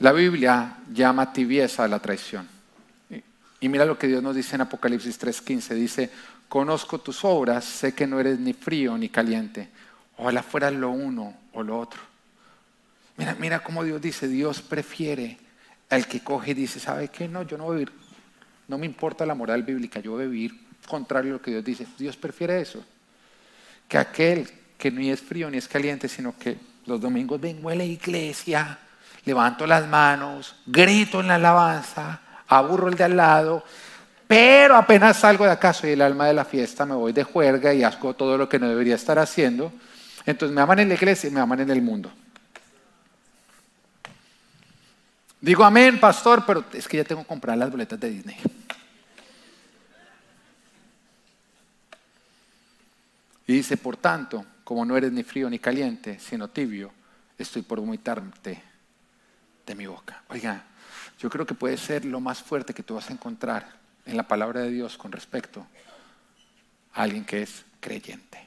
[0.00, 2.53] La Biblia llama tibieza a la traición.
[3.64, 5.74] Y mira lo que Dios nos dice en Apocalipsis 3:15.
[5.74, 6.10] Dice,
[6.50, 9.70] conozco tus obras, sé que no eres ni frío ni caliente.
[10.18, 11.98] Ojalá fuera lo uno o lo otro.
[13.16, 15.38] Mira, mira cómo Dios dice, Dios prefiere
[15.88, 17.26] al que coge y dice, ¿sabe qué?
[17.26, 17.92] No, yo no voy a vivir,
[18.68, 21.64] no me importa la moral bíblica, yo voy a vivir contrario a lo que Dios
[21.64, 21.86] dice.
[21.96, 22.84] Dios prefiere eso.
[23.88, 24.46] Que aquel
[24.76, 28.78] que ni es frío ni es caliente, sino que los domingos vengo a la iglesia,
[29.24, 33.64] levanto las manos, grito en la alabanza, aburro el de al lado,
[34.26, 37.74] pero apenas salgo de acá, soy el alma de la fiesta, me voy de juerga
[37.74, 39.72] y hago todo lo que no debería estar haciendo.
[40.26, 42.10] Entonces me aman en la iglesia y me aman en el mundo.
[45.40, 48.36] Digo amén, pastor, pero es que ya tengo que comprar las boletas de Disney.
[53.46, 56.90] Y dice, por tanto, como no eres ni frío ni caliente, sino tibio,
[57.36, 58.62] estoy por vomitarte
[59.66, 60.22] de mi boca.
[60.30, 60.64] Oiga,
[61.18, 64.28] yo creo que puede ser lo más fuerte que tú vas a encontrar en la
[64.28, 65.66] palabra de Dios con respecto
[66.92, 68.46] a alguien que es creyente.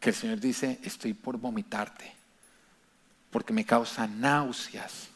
[0.00, 2.12] Que el Señor dice, estoy por vomitarte,
[3.30, 5.08] porque me causa náuseas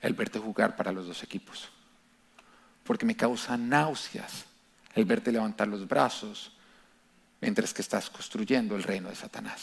[0.00, 1.68] el verte jugar para los dos equipos,
[2.84, 4.44] porque me causa náuseas
[4.94, 6.52] el verte levantar los brazos
[7.40, 9.62] mientras que estás construyendo el reino de Satanás.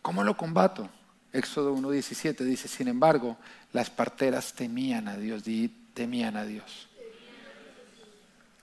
[0.00, 0.88] ¿Cómo lo combato?
[1.32, 3.38] Éxodo 1.17 dice, sin embargo,
[3.72, 5.42] las parteras temían a Dios,
[5.94, 6.88] temían a Dios.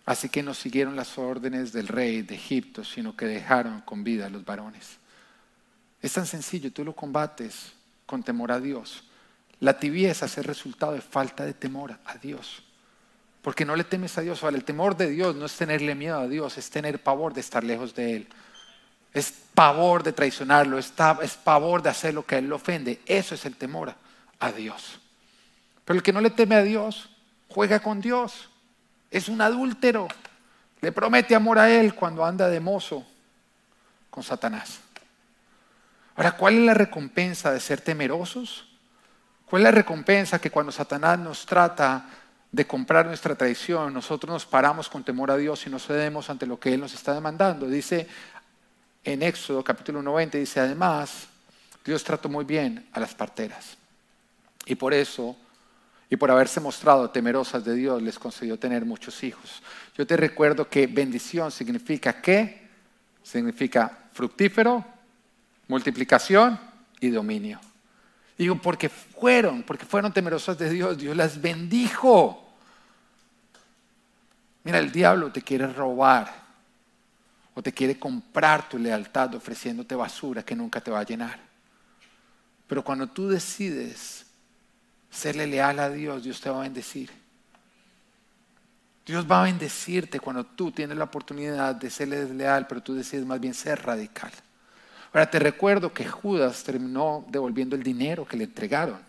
[0.06, 4.26] Así que no siguieron las órdenes del rey de Egipto, sino que dejaron con vida
[4.26, 4.98] a los varones.
[6.02, 7.74] Es tan sencillo, tú lo combates
[8.06, 9.04] con temor a Dios.
[9.60, 12.64] La tibieza es el resultado de falta de temor a Dios.
[13.42, 14.42] Porque no le temes a Dios.
[14.44, 17.64] el temor de Dios no es tenerle miedo a Dios, es tener pavor de estar
[17.64, 18.28] lejos de Él.
[19.14, 20.92] Es pavor de traicionarlo, es,
[21.44, 23.02] pavor de hacer lo que a Él le ofende.
[23.06, 23.94] Eso es el temor
[24.40, 25.00] a Dios.
[25.84, 27.10] Pero el que no le teme a Dios,
[27.50, 28.50] juega con Dios.
[29.12, 30.08] Es un adúltero.
[30.82, 33.06] Le promete amor a Él cuando anda de mozo
[34.10, 34.80] con Satanás.
[36.16, 38.68] Ahora, ¿cuál es la recompensa de ser temerosos?
[39.46, 42.06] ¿Cuál es la recompensa que cuando Satanás nos trata
[42.52, 46.46] de comprar nuestra traición, nosotros nos paramos con temor a Dios y no cedemos ante
[46.46, 47.68] lo que Él nos está demandando?
[47.68, 48.08] Dice
[49.04, 51.28] en Éxodo capítulo 90, dice además,
[51.84, 53.78] Dios trató muy bien a las parteras.
[54.66, 55.36] Y por eso,
[56.10, 59.64] y por haberse mostrado temerosas de Dios, les concedió tener muchos hijos.
[59.98, 62.68] Yo te recuerdo que bendición significa qué?
[63.24, 64.86] Significa fructífero,
[65.68, 66.60] multiplicación
[67.00, 67.60] y dominio.
[68.38, 72.50] Digo, porque fueron, porque fueron temerosas de Dios, Dios las bendijo.
[74.64, 76.49] Mira, el diablo te quiere robar
[77.60, 81.38] o te quiere comprar tu lealtad ofreciéndote basura que nunca te va a llenar.
[82.66, 84.26] Pero cuando tú decides
[85.12, 87.12] serle leal a Dios, Dios te va a bendecir.
[89.06, 93.26] Dios va a bendecirte cuando tú tienes la oportunidad de serle leal, pero tú decides
[93.26, 94.32] más bien ser radical.
[95.12, 99.02] Ahora te recuerdo que Judas terminó devolviendo el dinero que le entregaron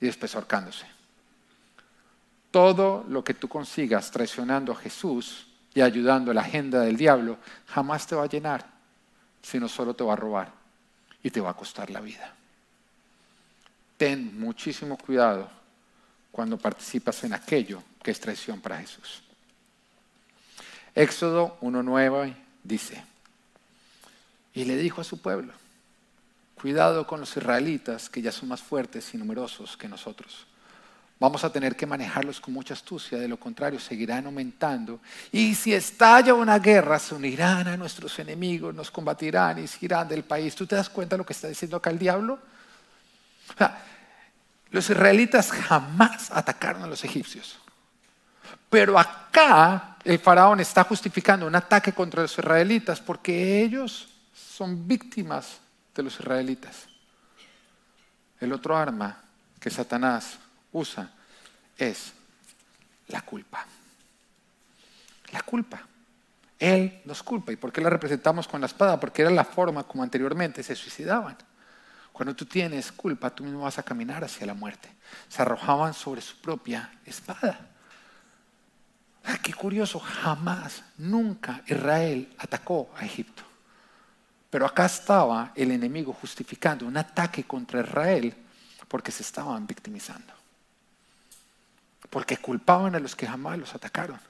[0.00, 0.86] y después ahorcándose.
[2.50, 7.38] Todo lo que tú consigas traicionando a Jesús y ayudando a la agenda del diablo
[7.66, 8.64] jamás te va a llenar,
[9.42, 10.52] sino solo te va a robar
[11.22, 12.34] y te va a costar la vida.
[13.96, 15.48] Ten muchísimo cuidado
[16.30, 19.22] cuando participas en aquello que es traición para Jesús.
[20.94, 23.04] Éxodo 1.9 dice,
[24.52, 25.52] y le dijo a su pueblo,
[26.54, 30.46] cuidado con los israelitas que ya son más fuertes y numerosos que nosotros.
[31.20, 35.00] Vamos a tener que manejarlos con mucha astucia, de lo contrario seguirán aumentando.
[35.30, 40.08] Y si estalla una guerra, se unirán a nuestros enemigos, nos combatirán y se irán
[40.08, 40.54] del país.
[40.54, 42.38] ¿Tú te das cuenta de lo que está diciendo acá el diablo?
[44.70, 47.58] los israelitas jamás atacaron a los egipcios.
[48.68, 55.60] Pero acá el faraón está justificando un ataque contra los israelitas porque ellos son víctimas
[55.94, 56.88] de los israelitas.
[58.40, 59.22] El otro arma
[59.60, 60.38] que Satanás
[60.74, 61.10] usa
[61.76, 62.12] es
[63.08, 63.66] la culpa.
[65.32, 65.82] La culpa.
[66.58, 67.52] Él nos culpa.
[67.52, 69.00] ¿Y por qué la representamos con la espada?
[69.00, 71.36] Porque era la forma como anteriormente se suicidaban.
[72.12, 74.88] Cuando tú tienes culpa, tú mismo vas a caminar hacia la muerte.
[75.28, 77.70] Se arrojaban sobre su propia espada.
[79.24, 83.42] Ah, qué curioso, jamás, nunca Israel atacó a Egipto.
[84.50, 88.34] Pero acá estaba el enemigo justificando un ataque contra Israel
[88.86, 90.43] porque se estaban victimizando.
[92.14, 94.20] Porque culpaban a los que jamás los atacaron.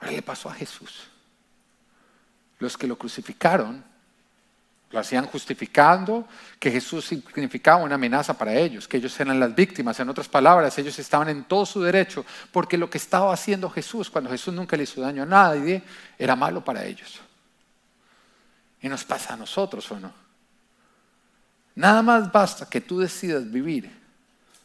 [0.00, 1.06] Ahora le pasó a Jesús.
[2.58, 3.84] Los que lo crucificaron
[4.90, 6.26] lo hacían justificando
[6.58, 10.00] que Jesús significaba una amenaza para ellos, que ellos eran las víctimas.
[10.00, 14.10] En otras palabras, ellos estaban en todo su derecho, porque lo que estaba haciendo Jesús,
[14.10, 15.84] cuando Jesús nunca le hizo daño a nadie,
[16.18, 17.20] era malo para ellos.
[18.80, 20.21] Y nos pasa a nosotros, ¿o no?
[21.74, 24.02] Nada más basta que tú decidas vivir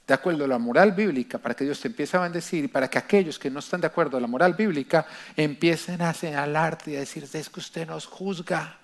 [0.08, 2.90] de acuerdo a la moral bíblica para que Dios te empiece a bendecir y para
[2.90, 5.06] que aquellos que no están de acuerdo a la moral bíblica
[5.36, 8.78] empiecen a señalarte y a decir, es que usted nos juzga.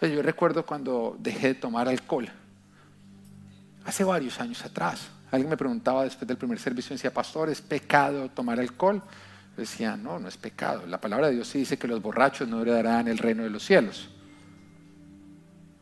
[0.00, 2.28] Yo recuerdo cuando dejé de tomar alcohol,
[3.84, 5.08] hace varios años atrás.
[5.30, 9.02] Alguien me preguntaba después del primer servicio, decía, pastor, ¿es pecado tomar alcohol?
[9.56, 10.86] Decía, no, no es pecado.
[10.86, 13.64] La palabra de Dios sí dice que los borrachos no heredarán el reino de los
[13.64, 14.08] cielos.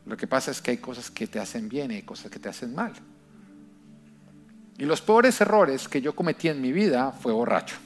[0.07, 2.39] Lo que pasa es que hay cosas que te hacen bien y hay cosas que
[2.39, 2.93] te hacen mal.
[4.79, 7.77] Y los peores errores que yo cometí en mi vida fue borracho.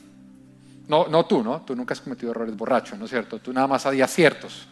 [0.87, 1.63] No, no tú, ¿no?
[1.63, 3.41] Tú nunca has cometido errores borracho, ¿no es cierto?
[3.41, 4.69] Tú nada más había ciertos.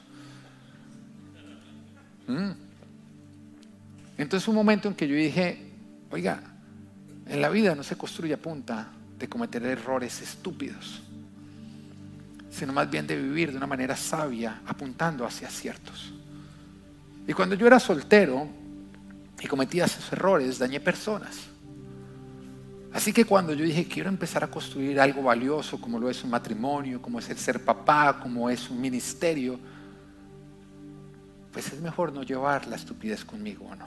[2.29, 2.51] Mm.
[4.19, 5.73] Entonces un momento en que yo dije,
[6.11, 6.41] oiga,
[7.27, 8.89] en la vida no se construye a punta
[9.19, 11.03] de cometer errores estúpidos,
[12.51, 16.13] sino más bien de vivir de una manera sabia, apuntando hacia ciertos.
[17.27, 18.49] Y cuando yo era soltero
[19.41, 21.37] y cometía esos errores, dañé personas.
[22.93, 26.31] Así que cuando yo dije, quiero empezar a construir algo valioso, como lo es un
[26.31, 29.59] matrimonio, como es el ser papá, como es un ministerio,
[31.53, 33.87] pues es mejor no llevar la estupidez conmigo, ¿o no?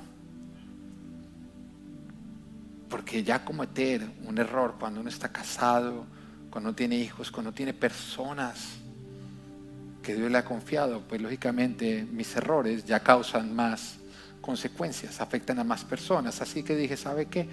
[2.89, 6.05] Porque ya cometer un error cuando uno está casado,
[6.49, 8.77] cuando no tiene hijos, cuando no tiene personas
[10.05, 13.97] que Dios le ha confiado, pues lógicamente mis errores ya causan más
[14.39, 16.39] consecuencias, afectan a más personas.
[16.41, 17.49] Así que dije, ¿sabe qué?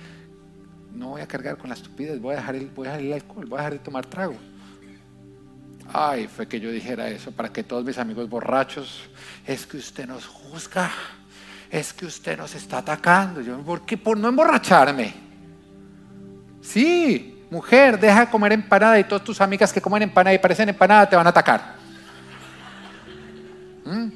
[0.95, 3.13] No voy a cargar con la estupidez, voy a dejar el, voy a dejar el
[3.15, 4.37] alcohol, voy a dejar de tomar trago.
[5.91, 9.09] Ay, fue que yo dijera eso para que todos mis amigos borrachos,
[9.47, 10.91] es que usted nos juzga,
[11.71, 13.41] es que usted nos está atacando.
[13.41, 13.97] Yo, ¿por qué?
[13.97, 15.15] Por no emborracharme.
[16.61, 20.69] Sí, mujer, deja de comer empanada y todas tus amigas que comen empanada y parecen
[20.69, 21.82] empanada te van a atacar.
[23.85, 24.09] ¿Mm?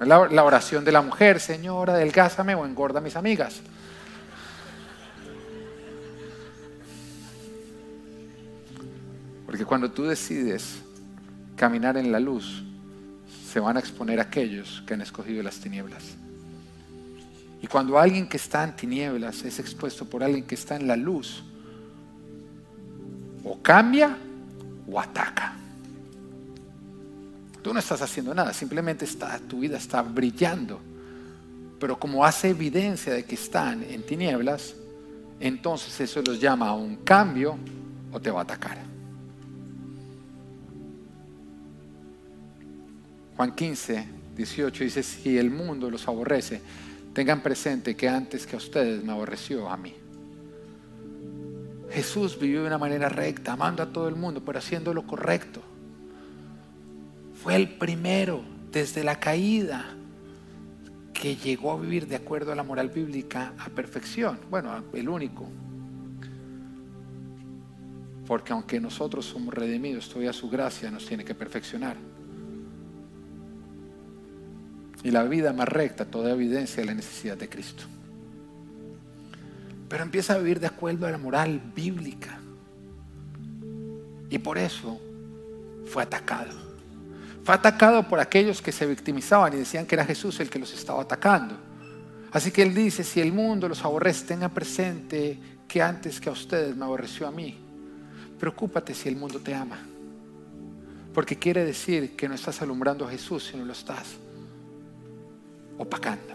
[0.00, 3.60] La, oración de la mujer, Señora, adelgázame o engorda a mis amigas.
[9.46, 10.80] Porque cuando tú decides
[11.56, 12.64] caminar en la luz,
[13.50, 16.02] se van a exponer aquellos que han escogido las tinieblas.
[17.62, 20.96] Y cuando alguien que está en tinieblas es expuesto por alguien que está en la
[20.96, 21.44] luz,
[23.44, 24.16] o cambia
[24.90, 25.54] o ataca.
[27.64, 30.82] Tú no estás haciendo nada, simplemente está, tu vida está brillando.
[31.80, 34.74] Pero como hace evidencia de que están en tinieblas,
[35.40, 37.56] entonces eso los llama a un cambio
[38.12, 38.76] o te va a atacar.
[43.34, 46.60] Juan 15, 18 dice, si el mundo los aborrece,
[47.14, 49.94] tengan presente que antes que a ustedes me aborreció a mí.
[51.90, 55.62] Jesús vivió de una manera recta, amando a todo el mundo, pero haciendo lo correcto.
[57.44, 58.42] Fue el primero
[58.72, 59.84] desde la caída
[61.12, 64.38] que llegó a vivir de acuerdo a la moral bíblica a perfección.
[64.48, 65.46] Bueno, el único.
[68.26, 71.98] Porque aunque nosotros somos redimidos, todavía su gracia nos tiene que perfeccionar.
[75.02, 77.84] Y la vida más recta, toda evidencia de la necesidad de Cristo.
[79.90, 82.38] Pero empieza a vivir de acuerdo a la moral bíblica.
[84.30, 84.98] Y por eso
[85.84, 86.63] fue atacado.
[87.44, 90.72] Fue atacado por aquellos que se victimizaban y decían que era Jesús el que los
[90.72, 91.54] estaba atacando.
[92.32, 95.38] Así que él dice, si el mundo los aborrece, tengan presente
[95.68, 97.58] que antes que a ustedes me aborreció a mí.
[98.40, 99.78] Preocúpate si el mundo te ama.
[101.12, 104.16] Porque quiere decir que no estás alumbrando a Jesús, sino lo estás
[105.78, 106.34] opacando.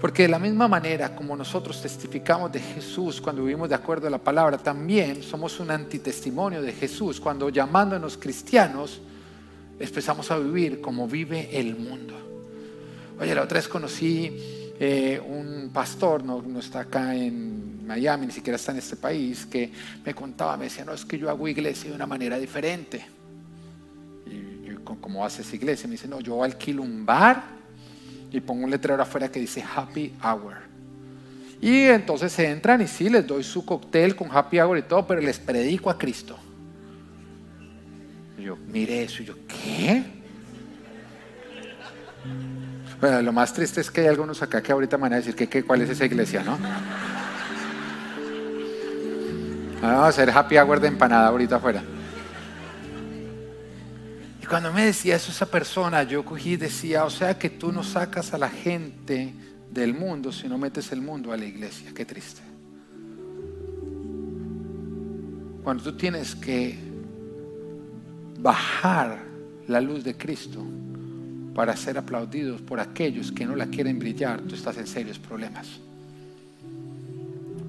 [0.00, 4.10] Porque de la misma manera como nosotros testificamos de Jesús cuando vivimos de acuerdo a
[4.10, 9.02] la palabra, también somos un antitestimonio de Jesús cuando llamándonos cristianos
[9.78, 12.14] empezamos a vivir como vive el mundo.
[13.20, 14.30] Oye, la otra vez conocí
[14.80, 19.72] eh, un pastor, no, está acá en Miami, ni siquiera está en este país, que
[20.04, 23.04] me contaba, me decía, no, es que yo hago iglesia de una manera diferente.
[24.26, 25.88] Y yo, ¿cómo haces iglesia?
[25.88, 27.42] Me dice, no, yo alquilo un bar
[28.30, 30.68] y pongo un letrero afuera que dice Happy Hour.
[31.60, 35.06] Y entonces se entran y sí, les doy su cóctel con Happy Hour y todo,
[35.06, 36.38] pero les predico a Cristo.
[38.38, 40.04] Y yo, mire eso, y yo, ¿qué?
[43.00, 45.62] Bueno, lo más triste es que hay algunos acá que ahorita van a decir que,
[45.62, 46.58] cuál es esa iglesia, ¿no?
[49.82, 51.82] Vamos a hacer happy hour de empanada ahorita afuera
[54.48, 57.84] cuando me decía eso esa persona, yo cogí y decía, o sea que tú no
[57.84, 59.34] sacas a la gente
[59.70, 61.92] del mundo, sino metes el mundo a la iglesia.
[61.94, 62.40] Qué triste.
[65.62, 66.78] Cuando tú tienes que
[68.40, 69.18] bajar
[69.66, 70.64] la luz de Cristo
[71.54, 75.66] para ser aplaudidos por aquellos que no la quieren brillar, tú estás en serios problemas.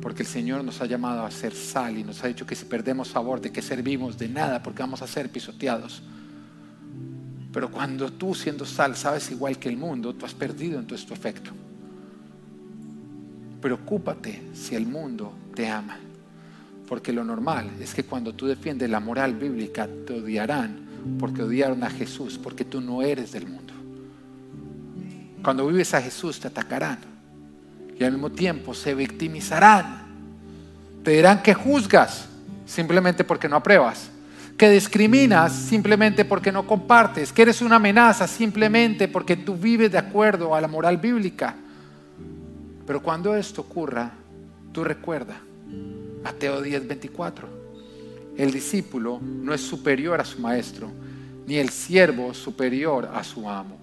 [0.02, 2.66] Porque el Señor nos ha llamado a ser sal y nos ha dicho que si
[2.66, 6.04] perdemos sabor, de que servimos de nada, porque vamos a ser pisoteados.
[7.52, 11.14] Pero cuando tú siendo sal sabes igual que el mundo, tú has perdido entonces tu
[11.14, 11.52] efecto.
[13.60, 15.98] Preocúpate si el mundo te ama.
[16.90, 21.84] Porque lo normal es que cuando tú defiendes la moral bíblica te odiarán porque odiaron
[21.84, 23.74] a Jesús, porque tú no eres del mundo.
[25.44, 26.98] Cuando vives a Jesús te atacarán
[27.98, 30.08] y al mismo tiempo se victimizarán.
[31.04, 32.28] Te dirán que juzgas
[32.66, 34.10] simplemente porque no apruebas
[34.60, 39.98] que discriminas simplemente porque no compartes, que eres una amenaza simplemente porque tú vives de
[39.98, 41.56] acuerdo a la moral bíblica.
[42.86, 44.12] Pero cuando esto ocurra,
[44.74, 45.38] tú recuerda,
[46.24, 47.48] Mateo 10:24,
[48.38, 50.90] el discípulo no es superior a su maestro,
[51.46, 53.78] ni el siervo superior a su amo.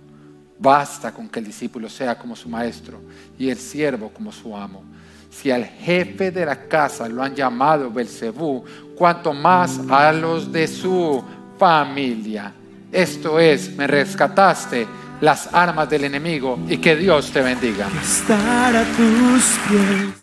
[0.59, 3.01] Basta con que el discípulo sea como su maestro
[3.39, 4.82] y el siervo como su amo.
[5.30, 8.64] Si al jefe de la casa lo han llamado Belcebú,
[8.97, 11.22] cuanto más a los de su
[11.59, 12.53] familia.
[12.91, 14.87] Esto es, me rescataste
[15.20, 17.89] las armas del enemigo y que Dios te bendiga.
[18.03, 20.22] Estar a tus pies.